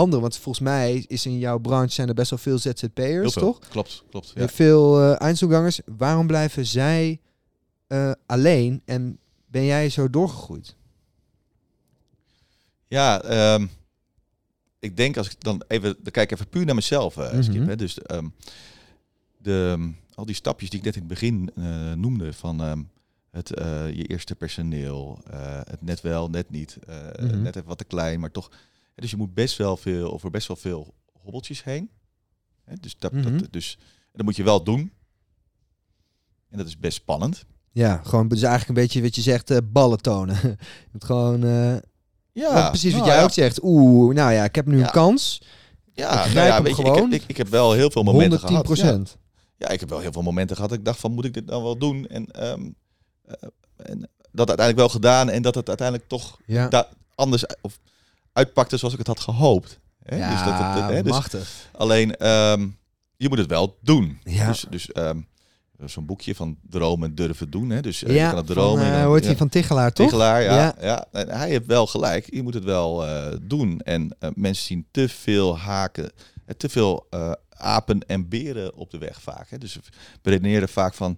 [0.00, 3.58] andere, want volgens mij is in jouw branche zijn er best wel veel ZZP'ers, toch?
[3.58, 4.32] Klopt, klopt.
[4.34, 4.48] Ja.
[4.48, 5.80] Veel eindtoegangers.
[5.96, 7.20] Waarom blijven zij
[7.86, 10.76] eh, alleen en ben jij zo doorgegroeid?
[12.88, 13.66] Ja, ehm,
[14.78, 17.42] ik denk als ik dan even, dan kijk ik even puur naar mezelf, eh Mhm.
[17.42, 17.66] Skip.
[17.66, 17.76] Hè?
[17.76, 18.28] Dus ehm,
[19.38, 21.50] de, al die stapjes die ik net in het begin
[22.00, 22.82] noemde, van ehm,
[23.30, 23.48] het,
[23.94, 25.18] je eerste personeel,
[25.68, 26.78] het net wel, net niet,
[27.20, 27.42] Mhm.
[27.42, 28.50] net even wat te klein, maar toch.
[29.00, 31.90] Dus je moet best wel veel, over best wel veel hobbeltjes heen.
[32.64, 32.74] Hè?
[32.80, 33.38] Dus, dat, Mhm.
[33.38, 34.92] dat, dus en dat moet je wel doen.
[36.48, 37.44] En dat is best spannend.
[37.72, 40.36] Ja, gewoon dus eigenlijk een beetje wat je zegt, eh, ballen tonen.
[40.42, 41.76] je moet gewoon, eh,
[42.32, 43.24] Ja, precies wat nou jij ja.
[43.24, 43.62] ook zegt.
[43.62, 44.84] Oeh, nou ja, ik heb nu Ja.
[44.84, 45.42] een kans.
[45.92, 48.02] Ja, Ik nou ja, hem weet je, ik, heb, ik, ik heb wel heel veel
[48.02, 48.78] momenten 110 gehad.
[48.78, 48.92] Ja.
[48.92, 49.16] procent.
[49.56, 50.72] Ja, ik heb wel heel veel momenten gehad.
[50.72, 52.06] Ik dacht van, moet ik dit nou wel doen?
[52.06, 52.70] En, ehm,
[53.24, 53.34] eh,
[53.76, 53.98] en
[54.32, 55.28] dat uiteindelijk wel gedaan.
[55.30, 57.80] En dat het uiteindelijk toch Ja, anders of
[58.32, 59.78] uitpakte zoals ik het had gehoopt.
[60.02, 60.16] Hè?
[60.16, 61.68] ja dus dat het, hè, dus machtig.
[61.72, 62.68] alleen, ehm,
[63.16, 64.18] je moet het wel doen.
[64.24, 64.46] Ja.
[64.46, 65.20] Dus, dus ehm,
[65.84, 67.70] zo'n boekje van dromen durven doen.
[67.70, 67.80] Hè?
[67.80, 68.84] Dus eh, ja, je kan het van, dromen.
[68.84, 69.28] eh, heet ja.
[69.28, 70.06] die van Tichelaar, toch?
[70.06, 70.54] Tegelaar, ja.
[70.56, 70.74] Ja.
[70.80, 71.06] ja.
[71.12, 72.34] En hij heeft wel gelijk.
[72.34, 73.80] Je moet het wel eh, doen.
[73.80, 76.12] En eh, mensen zien te veel haken,
[76.46, 79.50] eh, te veel eh, apen en beren op de weg vaak.
[79.50, 79.58] Hè.
[79.58, 79.80] Dus we
[80.22, 81.16] beredeneren vaak van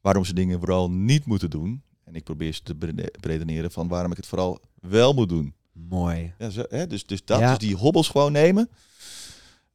[0.00, 1.82] waarom ze dingen vooral niet moeten doen.
[2.04, 2.74] En ik probeer ze te
[3.20, 5.54] beredeneren van waarom ik het vooral wel moet doen.
[5.72, 6.34] Mooi.
[6.38, 7.48] Ja, zo, hè, dus, dus dat, Ja.
[7.48, 8.68] dus die hobbels gewoon nemen.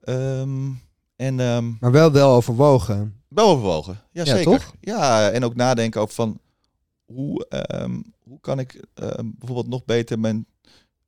[0.01, 0.69] Ehm,
[1.15, 3.21] en ehm, Maar wel wel overwogen.
[3.27, 3.93] wel overwogen.
[4.11, 4.43] Ja, Ja, zeker.
[4.51, 4.73] toch?
[4.81, 6.39] Ja, en ook nadenken over van
[7.05, 8.83] hoe, ehm, hoe kan ik
[9.23, 10.45] bijvoorbeeld nog beter mijn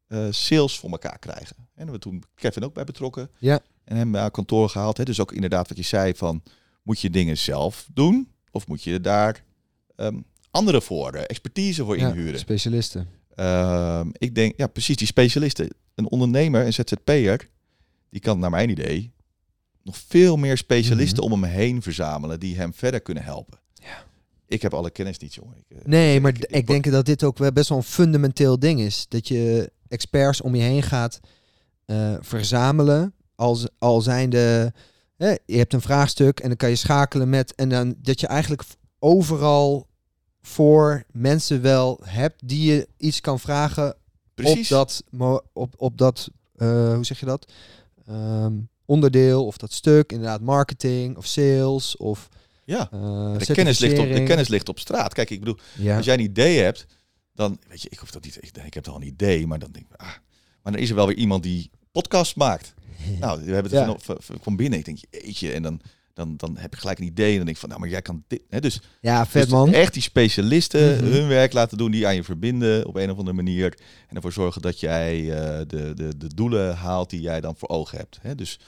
[0.07, 1.55] eh, sales voor elkaar krijgen.
[1.75, 3.29] En we toen Kevin ook bij betrokken.
[3.37, 3.59] Ja.
[3.83, 4.97] En hem naar kantoor gehaald.
[4.97, 5.03] Hè.
[5.03, 6.43] Dus ook inderdaad wat je zei van,
[6.83, 8.31] moet je dingen zelf doen?
[8.51, 9.43] Of moet je daar
[10.51, 12.39] anderen voor, eh, expertise voor Ja, inhuren?
[12.39, 13.07] specialisten.
[13.39, 15.69] Ehm, ik denk, ja precies, die specialisten.
[15.95, 17.49] Een ondernemer, een ZZP'er,
[18.09, 19.11] die kan naar mijn idee
[19.83, 21.33] nog veel meer specialisten Mhm.
[21.33, 23.59] om hem heen verzamelen die hem verder kunnen helpen.
[23.73, 24.03] Ja.
[24.47, 25.55] Ik heb alle kennis niet, jongen.
[25.57, 27.69] Ik, eh, Nee, ik- maar ik- d- ik- ik denk dat dit ook wel best
[27.69, 29.05] wel een fundamenteel ding is.
[29.09, 31.19] Dat je experts om je heen gaat
[31.85, 33.13] eh, verzamelen.
[33.35, 34.71] Als, al zijn de.
[35.17, 37.55] Hè, je hebt een vraagstuk en dan kan je schakelen met.
[37.55, 38.63] En dan dat je eigenlijk
[38.99, 39.87] overal
[40.49, 43.95] voor mensen wel hebt die je iets kan vragen
[44.33, 44.71] precies.
[44.71, 45.03] op dat,
[45.53, 47.51] op, op dat eh, hoe zeg je dat?
[48.07, 48.53] Ehm,
[48.85, 52.29] onderdeel of dat stuk, inderdaad marketing of sales of
[52.65, 52.89] ja.
[52.91, 55.13] eh De kennis, ligt op, de kennis ligt op straat.
[55.13, 55.95] Kijk, ik bedoel, Ja.
[55.97, 56.85] als jij een idee hebt,
[57.33, 58.37] dan weet je, ik hoef dat niet.
[58.41, 60.07] Ik, ik heb wel een idee, maar dan denk ik, ah,
[60.63, 62.73] Maar dan is er wel weer iemand die podcast maakt.
[63.19, 63.95] Nou, we hebben het ja.
[64.19, 64.79] van, van binnen.
[64.79, 65.81] Ik denk, jeetje, en dan
[66.19, 67.29] dan, dan heb ik gelijk een idee.
[67.29, 68.41] En dan denk ik van, nou, maar jij kan dit.
[68.49, 68.59] Hè?
[68.59, 69.73] Dus, ja, vet dus man.
[69.73, 71.05] Echt die specialisten mhm.
[71.05, 73.77] hun werk laten doen, die aan je verbinden op een of andere manier.
[74.07, 75.33] En ervoor zorgen dat jij uh,
[75.67, 78.19] de, de, de doelen haalt die jij dan voor ogen hebt.
[78.21, 78.35] Hè?
[78.35, 78.59] Dus,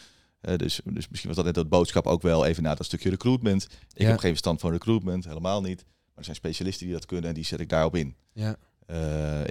[0.42, 3.10] uh, dus, dus misschien was dat net dat boodschap ook wel even naar dat stukje
[3.10, 3.68] recruitment.
[3.94, 5.84] Ik heb geen verstand van recruitment, helemaal niet.
[5.86, 8.16] Maar er zijn specialisten die dat kunnen en die zet ik daarop in.
[8.34, 8.56] Ja.
[8.92, 8.98] Uh,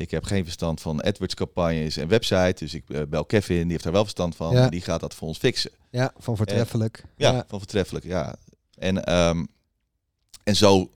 [0.00, 2.54] ik heb geen verstand van AdWords campagnes en website.
[2.64, 4.52] Dus ik uh, bel Kevin, die heeft daar wel verstand van.
[4.52, 4.64] Ja.
[4.64, 5.70] En die gaat dat voor ons fixen.
[5.90, 7.04] Ja, van voortreffelijk.
[7.16, 8.34] ja, ja, van voortreffelijk, ja.
[8.78, 9.48] En, um,
[10.42, 10.90] en zo,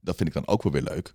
[0.00, 1.14] dat vind ik dan ook wel weer leuk.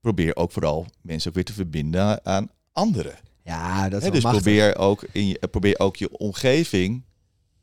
[0.00, 3.18] Probeer ook vooral mensen ook weer te verbinden aan anderen.
[3.42, 7.02] Ja, dat is He, Dus probeer ook, in je, probeer ook je omgeving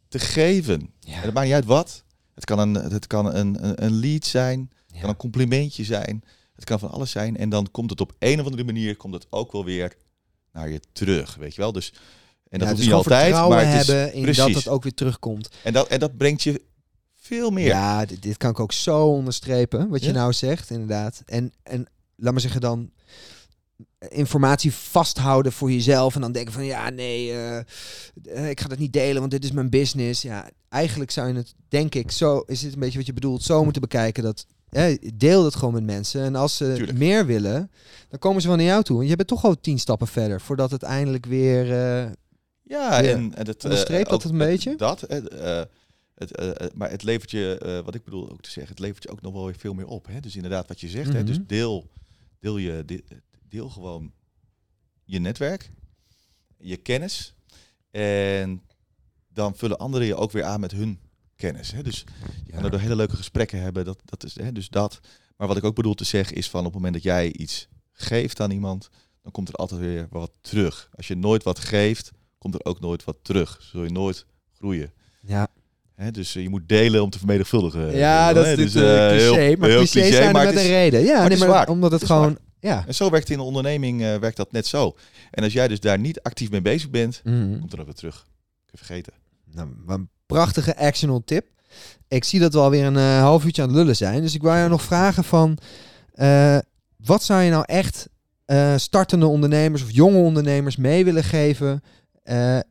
[0.08, 0.94] te geven.
[1.00, 1.16] Ja.
[1.16, 2.04] En dat maakt niet uit wat.
[2.34, 6.24] Het kan een, het kan een, een, een lead zijn, het kan een complimentje zijn.
[6.58, 7.38] Het kan van alles zijn.
[7.38, 9.96] En dan komt het op een of andere manier komt het ook wel weer
[10.52, 11.36] naar je terug.
[11.36, 11.72] Weet je wel?
[11.72, 11.94] Dus,
[12.50, 13.34] en dat ja, dus niet altijd.
[13.34, 14.44] Maar het is hebben in precies.
[14.44, 15.50] dat het ook weer terugkomt.
[15.64, 16.62] En dat, en dat brengt je
[17.16, 17.66] veel meer.
[17.66, 19.90] Ja, dit, dit kan ik ook zo onderstrepen.
[19.90, 21.22] Wat je nou zegt, inderdaad.
[21.26, 22.92] En, en laat maar zeggen dan
[24.10, 28.94] informatie vasthouden voor jezelf en dan denken van ja nee uh, ik ga dat niet
[28.94, 32.60] delen want dit is mijn business ja eigenlijk zou je het denk ik zo is
[32.60, 34.46] dit een beetje wat je bedoelt zo moeten bekijken dat
[35.14, 36.24] deel dat gewoon met mensen.
[36.24, 37.72] En als ze meer willen,
[38.10, 39.02] dan komen ze wel naar jou toe.
[39.02, 41.66] En je bent toch al tien stappen verder voordat het eindelijk weer.
[41.66, 42.12] Uh,
[42.62, 44.76] ja, en, en het onderstreept uh, dat een beetje.
[44.76, 45.62] Dat, uh,
[46.16, 49.22] het, maar het levert je, wat ik bedoel ook te zeggen, het levert je ook
[49.22, 50.08] nog wel weer veel meer op.
[50.08, 50.20] Hè?
[50.20, 51.24] Dus inderdaad, wat je zegt, hè?
[51.24, 51.48] dus mhm.
[51.48, 51.90] deel,
[52.40, 53.04] deel, je,
[53.50, 54.12] deel gewoon
[55.04, 55.72] je netwerk,
[56.58, 57.36] je kennis.
[57.92, 58.62] En
[59.34, 61.00] dan vullen anderen je ook weer aan met hun
[61.38, 61.72] kennis.
[61.72, 61.84] Hè?
[61.84, 62.04] Dus
[62.46, 63.86] je kan er hele leuke gesprekken hebben.
[63.86, 65.00] Dat, dat is hè, dus dat.
[65.38, 67.68] Maar wat ik ook bedoel te zeggen is van op het moment dat jij iets
[67.92, 68.90] geeft aan iemand,
[69.24, 70.90] dan komt er altijd weer wat terug.
[70.96, 73.60] Als je nooit wat geeft, komt er ook nooit wat terug.
[73.62, 74.94] Zul je nooit groeien.
[75.20, 75.48] Ja.
[75.96, 77.96] Hè, dus uh, je moet delen om te vermenigvuldigen.
[77.96, 79.40] Ja, dat is dus, uh, cliché.
[79.40, 81.04] Heel, maar heel cliché zijn maar met een reden.
[81.04, 81.70] Ja, maar nee, maar waar.
[81.70, 82.38] omdat het, het gewoon...
[82.60, 82.84] Ja.
[82.88, 84.96] En zo werkt in een onderneming uh, werkt dat net zo.
[85.32, 87.60] En als jij dus daar niet actief mee bezig bent, mm.
[87.60, 88.24] komt er ook weer terug.
[88.66, 89.14] Kun je vergeten.
[89.46, 91.46] Nou, prachtige actionable tip.
[92.08, 94.22] Ik zie dat we alweer een uh, half uurtje aan het lullen zijn.
[94.22, 95.58] Dus ik wou jou nog vragen van...
[96.16, 96.58] Uh,
[96.98, 98.10] wat zou je nou echt
[98.46, 101.84] uh, startende ondernemers of jonge ondernemers mee willen geven?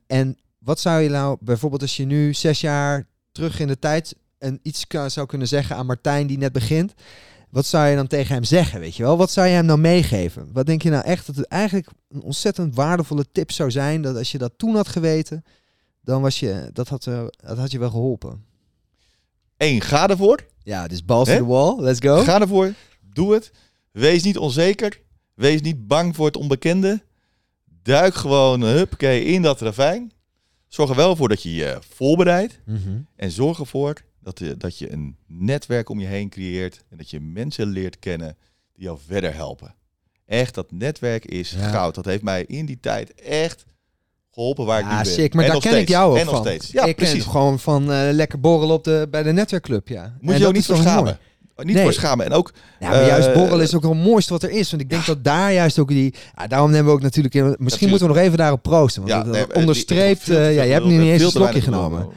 [0.07, 4.17] en wat zou je nou bijvoorbeeld als je nu zes jaar terug in de tijd...
[4.39, 6.95] en iets zou kunnen zeggen aan Martijn die net begint...
[7.51, 9.17] Wat zou je dan tegen hem zeggen, weet je wel?
[9.17, 10.49] Wat zou je hem nou meegeven?
[10.53, 14.03] Wat denk je nou echt dat het eigenlijk een ontzettend waardevolle tip zou zijn...
[14.03, 15.45] dat als je dat toen had geweten
[16.07, 18.45] dan was je, dat had, uh, dat had je wel geholpen.
[19.57, 20.47] Eén, ga ervoor.
[20.63, 21.81] Ja, dus balls to the wall.
[21.81, 22.23] Let's go.
[22.23, 22.75] Ga ervoor.
[23.13, 23.53] Doe het.
[23.91, 25.01] Wees niet onzeker.
[25.35, 27.03] Wees niet bang voor het onbekende.
[27.83, 30.13] Duik gewoon huppakee in dat ravijn.
[30.69, 32.61] Zorg er wel voor dat je je voorbereidt.
[32.65, 33.01] Mhm.
[33.17, 36.85] En zorg ervoor dat, je, dat je een netwerk om je heen creëert.
[36.89, 38.37] En dat je mensen leert kennen
[38.73, 39.75] die jou verder helpen.
[40.25, 41.95] Echt, dat netwerk is goud.
[41.95, 43.65] Dat heeft mij in die tijd echt
[44.37, 45.07] geholpen waar ik nu ben.
[45.07, 46.41] Sick, maar daar ken ik jou ook en van.
[46.41, 46.71] steeds.
[46.73, 47.23] Ja, ik precies.
[47.23, 50.17] ken gewoon van uh, lekker borrelen op de, bij de netwerkclub, ja.
[50.21, 51.19] Moet en je ook niet voor schamen.
[51.57, 51.83] Niet nee.
[51.83, 52.25] voor schamen.
[52.27, 52.53] En ook.
[52.81, 54.71] Ja, maar juist uh, borrelen is ook wel het mooiste wat er is.
[54.71, 56.15] Want ik denk dat daar juist ook die.
[56.37, 57.35] Ja, daarom hebben we ook natuurlijk.
[57.35, 57.91] Misschien natuurlijk.
[57.91, 59.03] moeten we nog even daarop proosten.
[59.03, 60.29] Want ja, dat nee, onderstreept.
[60.29, 62.09] Uh, ja, je hebt nu niet eens een slokje genomen.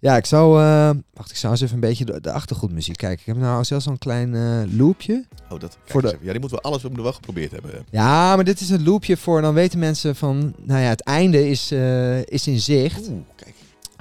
[0.00, 0.60] Ja, ik zou...
[0.60, 3.20] Uh, wacht, ik zou eens even een beetje de, de achtergrondmuziek kijken.
[3.20, 5.24] Ik heb nou zelfs zo'n klein uh, loopje.
[5.50, 5.78] Oh, dat...
[5.84, 6.16] Voor de...
[6.20, 7.70] Ja, die moeten we alles we wel geprobeerd hebben.
[7.90, 9.40] Ja, maar dit is een loopje voor...
[9.40, 10.54] Dan weten mensen van...
[10.62, 13.08] Nou ja, het einde is, uh, is in zicht.
[13.08, 13.54] Oeh, kijk.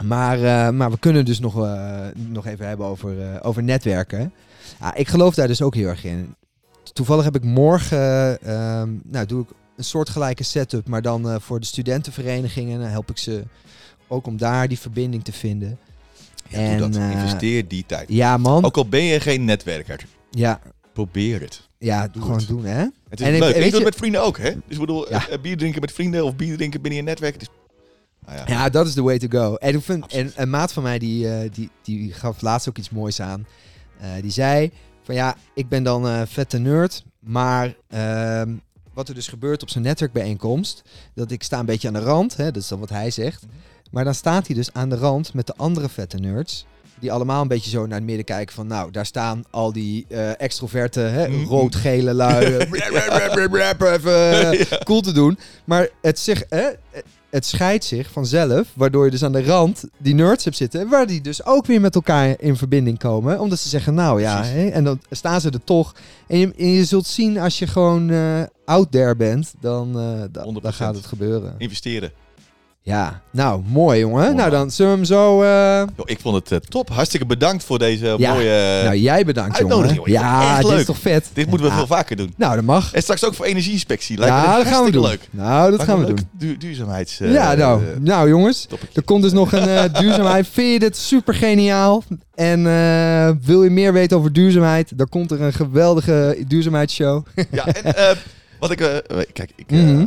[0.03, 1.67] Maar, maar we kunnen dus nog,
[2.13, 4.33] nog even hebben over, over netwerken.
[4.79, 6.35] Ja, ik geloof daar dus ook heel erg in.
[6.93, 8.41] Toevallig heb ik morgen...
[8.41, 10.87] Ehm, nou, doe ik een soortgelijke setup.
[10.87, 12.79] Maar dan voor de studentenverenigingen.
[12.79, 13.43] Dan help ik ze
[14.07, 15.79] ook om daar die verbinding te vinden.
[16.49, 16.99] Ja, en, doe dat.
[16.99, 18.09] Uh, Investeer die tijd.
[18.09, 18.65] Ja, man.
[18.65, 20.05] Ook al ben je geen netwerker.
[20.29, 20.59] Ja.
[20.93, 21.67] Probeer het.
[21.77, 22.47] Ja, doe gewoon het.
[22.47, 22.85] doen, hè?
[23.09, 23.55] Het is en leuk.
[23.55, 24.51] Ik, weet je, met vrienden ook, hè?
[24.51, 25.29] Dus ik bedoel, ja.
[25.29, 27.33] Eh, bier drinken met vrienden of bier drinken binnen je netwerk.
[27.33, 27.49] Het is
[28.25, 28.43] nou ja.
[28.47, 28.69] ja.
[28.69, 29.55] dat is the way to go.
[29.55, 32.77] En, ik vind, en een maat van mij, die, uh, die, die gaf laatst ook
[32.77, 33.47] iets moois aan.
[34.01, 34.71] Uh, die zei
[35.03, 38.41] van ja, ik ben dan uh, vette nerd, maar uh,
[38.93, 40.81] wat er dus gebeurt op zo'n netwerkbijeenkomst,
[41.13, 43.43] dat ik sta een beetje aan de rand, hè, dat is dan wat hij zegt.
[43.43, 43.76] Mm -hmm.
[43.91, 46.65] Maar dan staat hij dus aan de rand met de andere vette nerds.
[46.99, 48.67] Die allemaal een beetje zo naar het midden kijken van...
[48.67, 51.45] Nou, daar staan al die uh, extroverte, hè, mm-hmm.
[51.45, 52.45] rood-gele lui...
[53.93, 55.37] even uh, cool te doen.
[55.65, 56.65] Maar het, zich, uh,
[57.29, 61.07] het scheidt zich vanzelf, waardoor je dus aan de rand die nerds hebt zitten, waar
[61.07, 63.39] die dus ook weer met elkaar in verbinding komen.
[63.39, 65.95] Omdat ze zeggen, nou ja, hè, en dan staan ze er toch.
[66.27, 70.19] En je, en je zult zien als je gewoon eh, out there bent, dan, eh,
[70.31, 70.75] da- dan 100%.
[70.75, 71.55] gaat het gebeuren.
[71.57, 72.11] Investeren.
[72.87, 74.35] Ja, nou, mooi jongen.
[74.35, 75.41] Nou, dan zullen we hem zo...
[75.43, 76.89] eh, Yo, ik vond het eh, top.
[76.89, 78.33] Hartstikke bedankt voor deze Ja.
[78.33, 78.81] mooie...
[78.83, 79.93] nou, jij bedankt jongen.
[79.93, 80.07] joh.
[80.07, 81.29] Ja, dit is toch vet?
[81.33, 81.77] dit moeten we Ja.
[81.77, 82.33] veel vaker doen.
[82.37, 82.93] Nou, dat mag.
[82.93, 84.17] En straks ook voor energieinspectie.
[84.17, 85.01] Lijkt Ja, dat gaan we doen.
[85.05, 85.27] leuk.
[85.31, 86.15] Nou, dat Lijkt gaan we doen.
[86.15, 87.19] leuk Du duurzaamheids...
[87.19, 88.65] eh, ja, nou, eh, nou jongens.
[88.65, 88.89] topic.
[88.95, 90.47] Er komt dus nog een eh, duurzaamheid.
[90.51, 92.03] Vind je dit super geniaal?
[92.35, 94.91] En eh, wil je meer weten over duurzaamheid?
[94.97, 97.25] Dan komt er een geweldige duurzaamheidsshow.
[97.51, 98.15] Ja, en eh,
[98.59, 98.81] wat ik...
[98.81, 98.95] eh,
[99.33, 100.05] kijk, ik, eh, Mhm.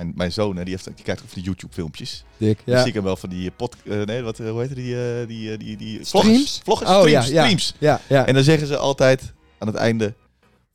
[0.00, 2.24] Mijn, mijn zoon hè, die, heeft, die kijkt ook van die YouTube-filmpjes.
[2.36, 2.58] Dik.
[2.64, 2.80] Dan Ja.
[2.80, 3.76] zie ik hem wel van die pod...
[3.84, 5.98] eh, nee, wat, eh, hoe heet die, eh, die, eh, die, die...
[6.04, 6.10] Streams?
[6.10, 6.60] Vloggers.
[6.64, 7.40] Vloggers, Oh, streams, ja, ja.
[7.42, 7.74] streams.
[7.78, 8.26] Ja, ja.
[8.26, 10.14] En dan zeggen ze altijd aan het einde...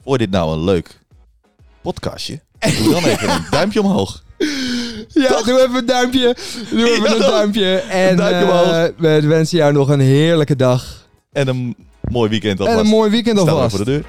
[0.03, 0.99] Voor dit nou een leuk
[1.81, 2.39] podcastje?
[2.83, 4.23] Doe dan even een duimpje omhoog.
[5.07, 5.45] ja Toch?
[5.45, 6.35] doe even een duimpje.
[6.69, 7.75] Doe even een duimpje.
[7.77, 8.91] En duimpje eh, omhoog.
[8.97, 11.07] we wensen jou nog een heerlijke dag.
[11.31, 12.77] En een mooi weekend alvast.
[12.79, 13.75] En een mooi weekend Staan we alvast.
[13.75, 14.05] voor de deur.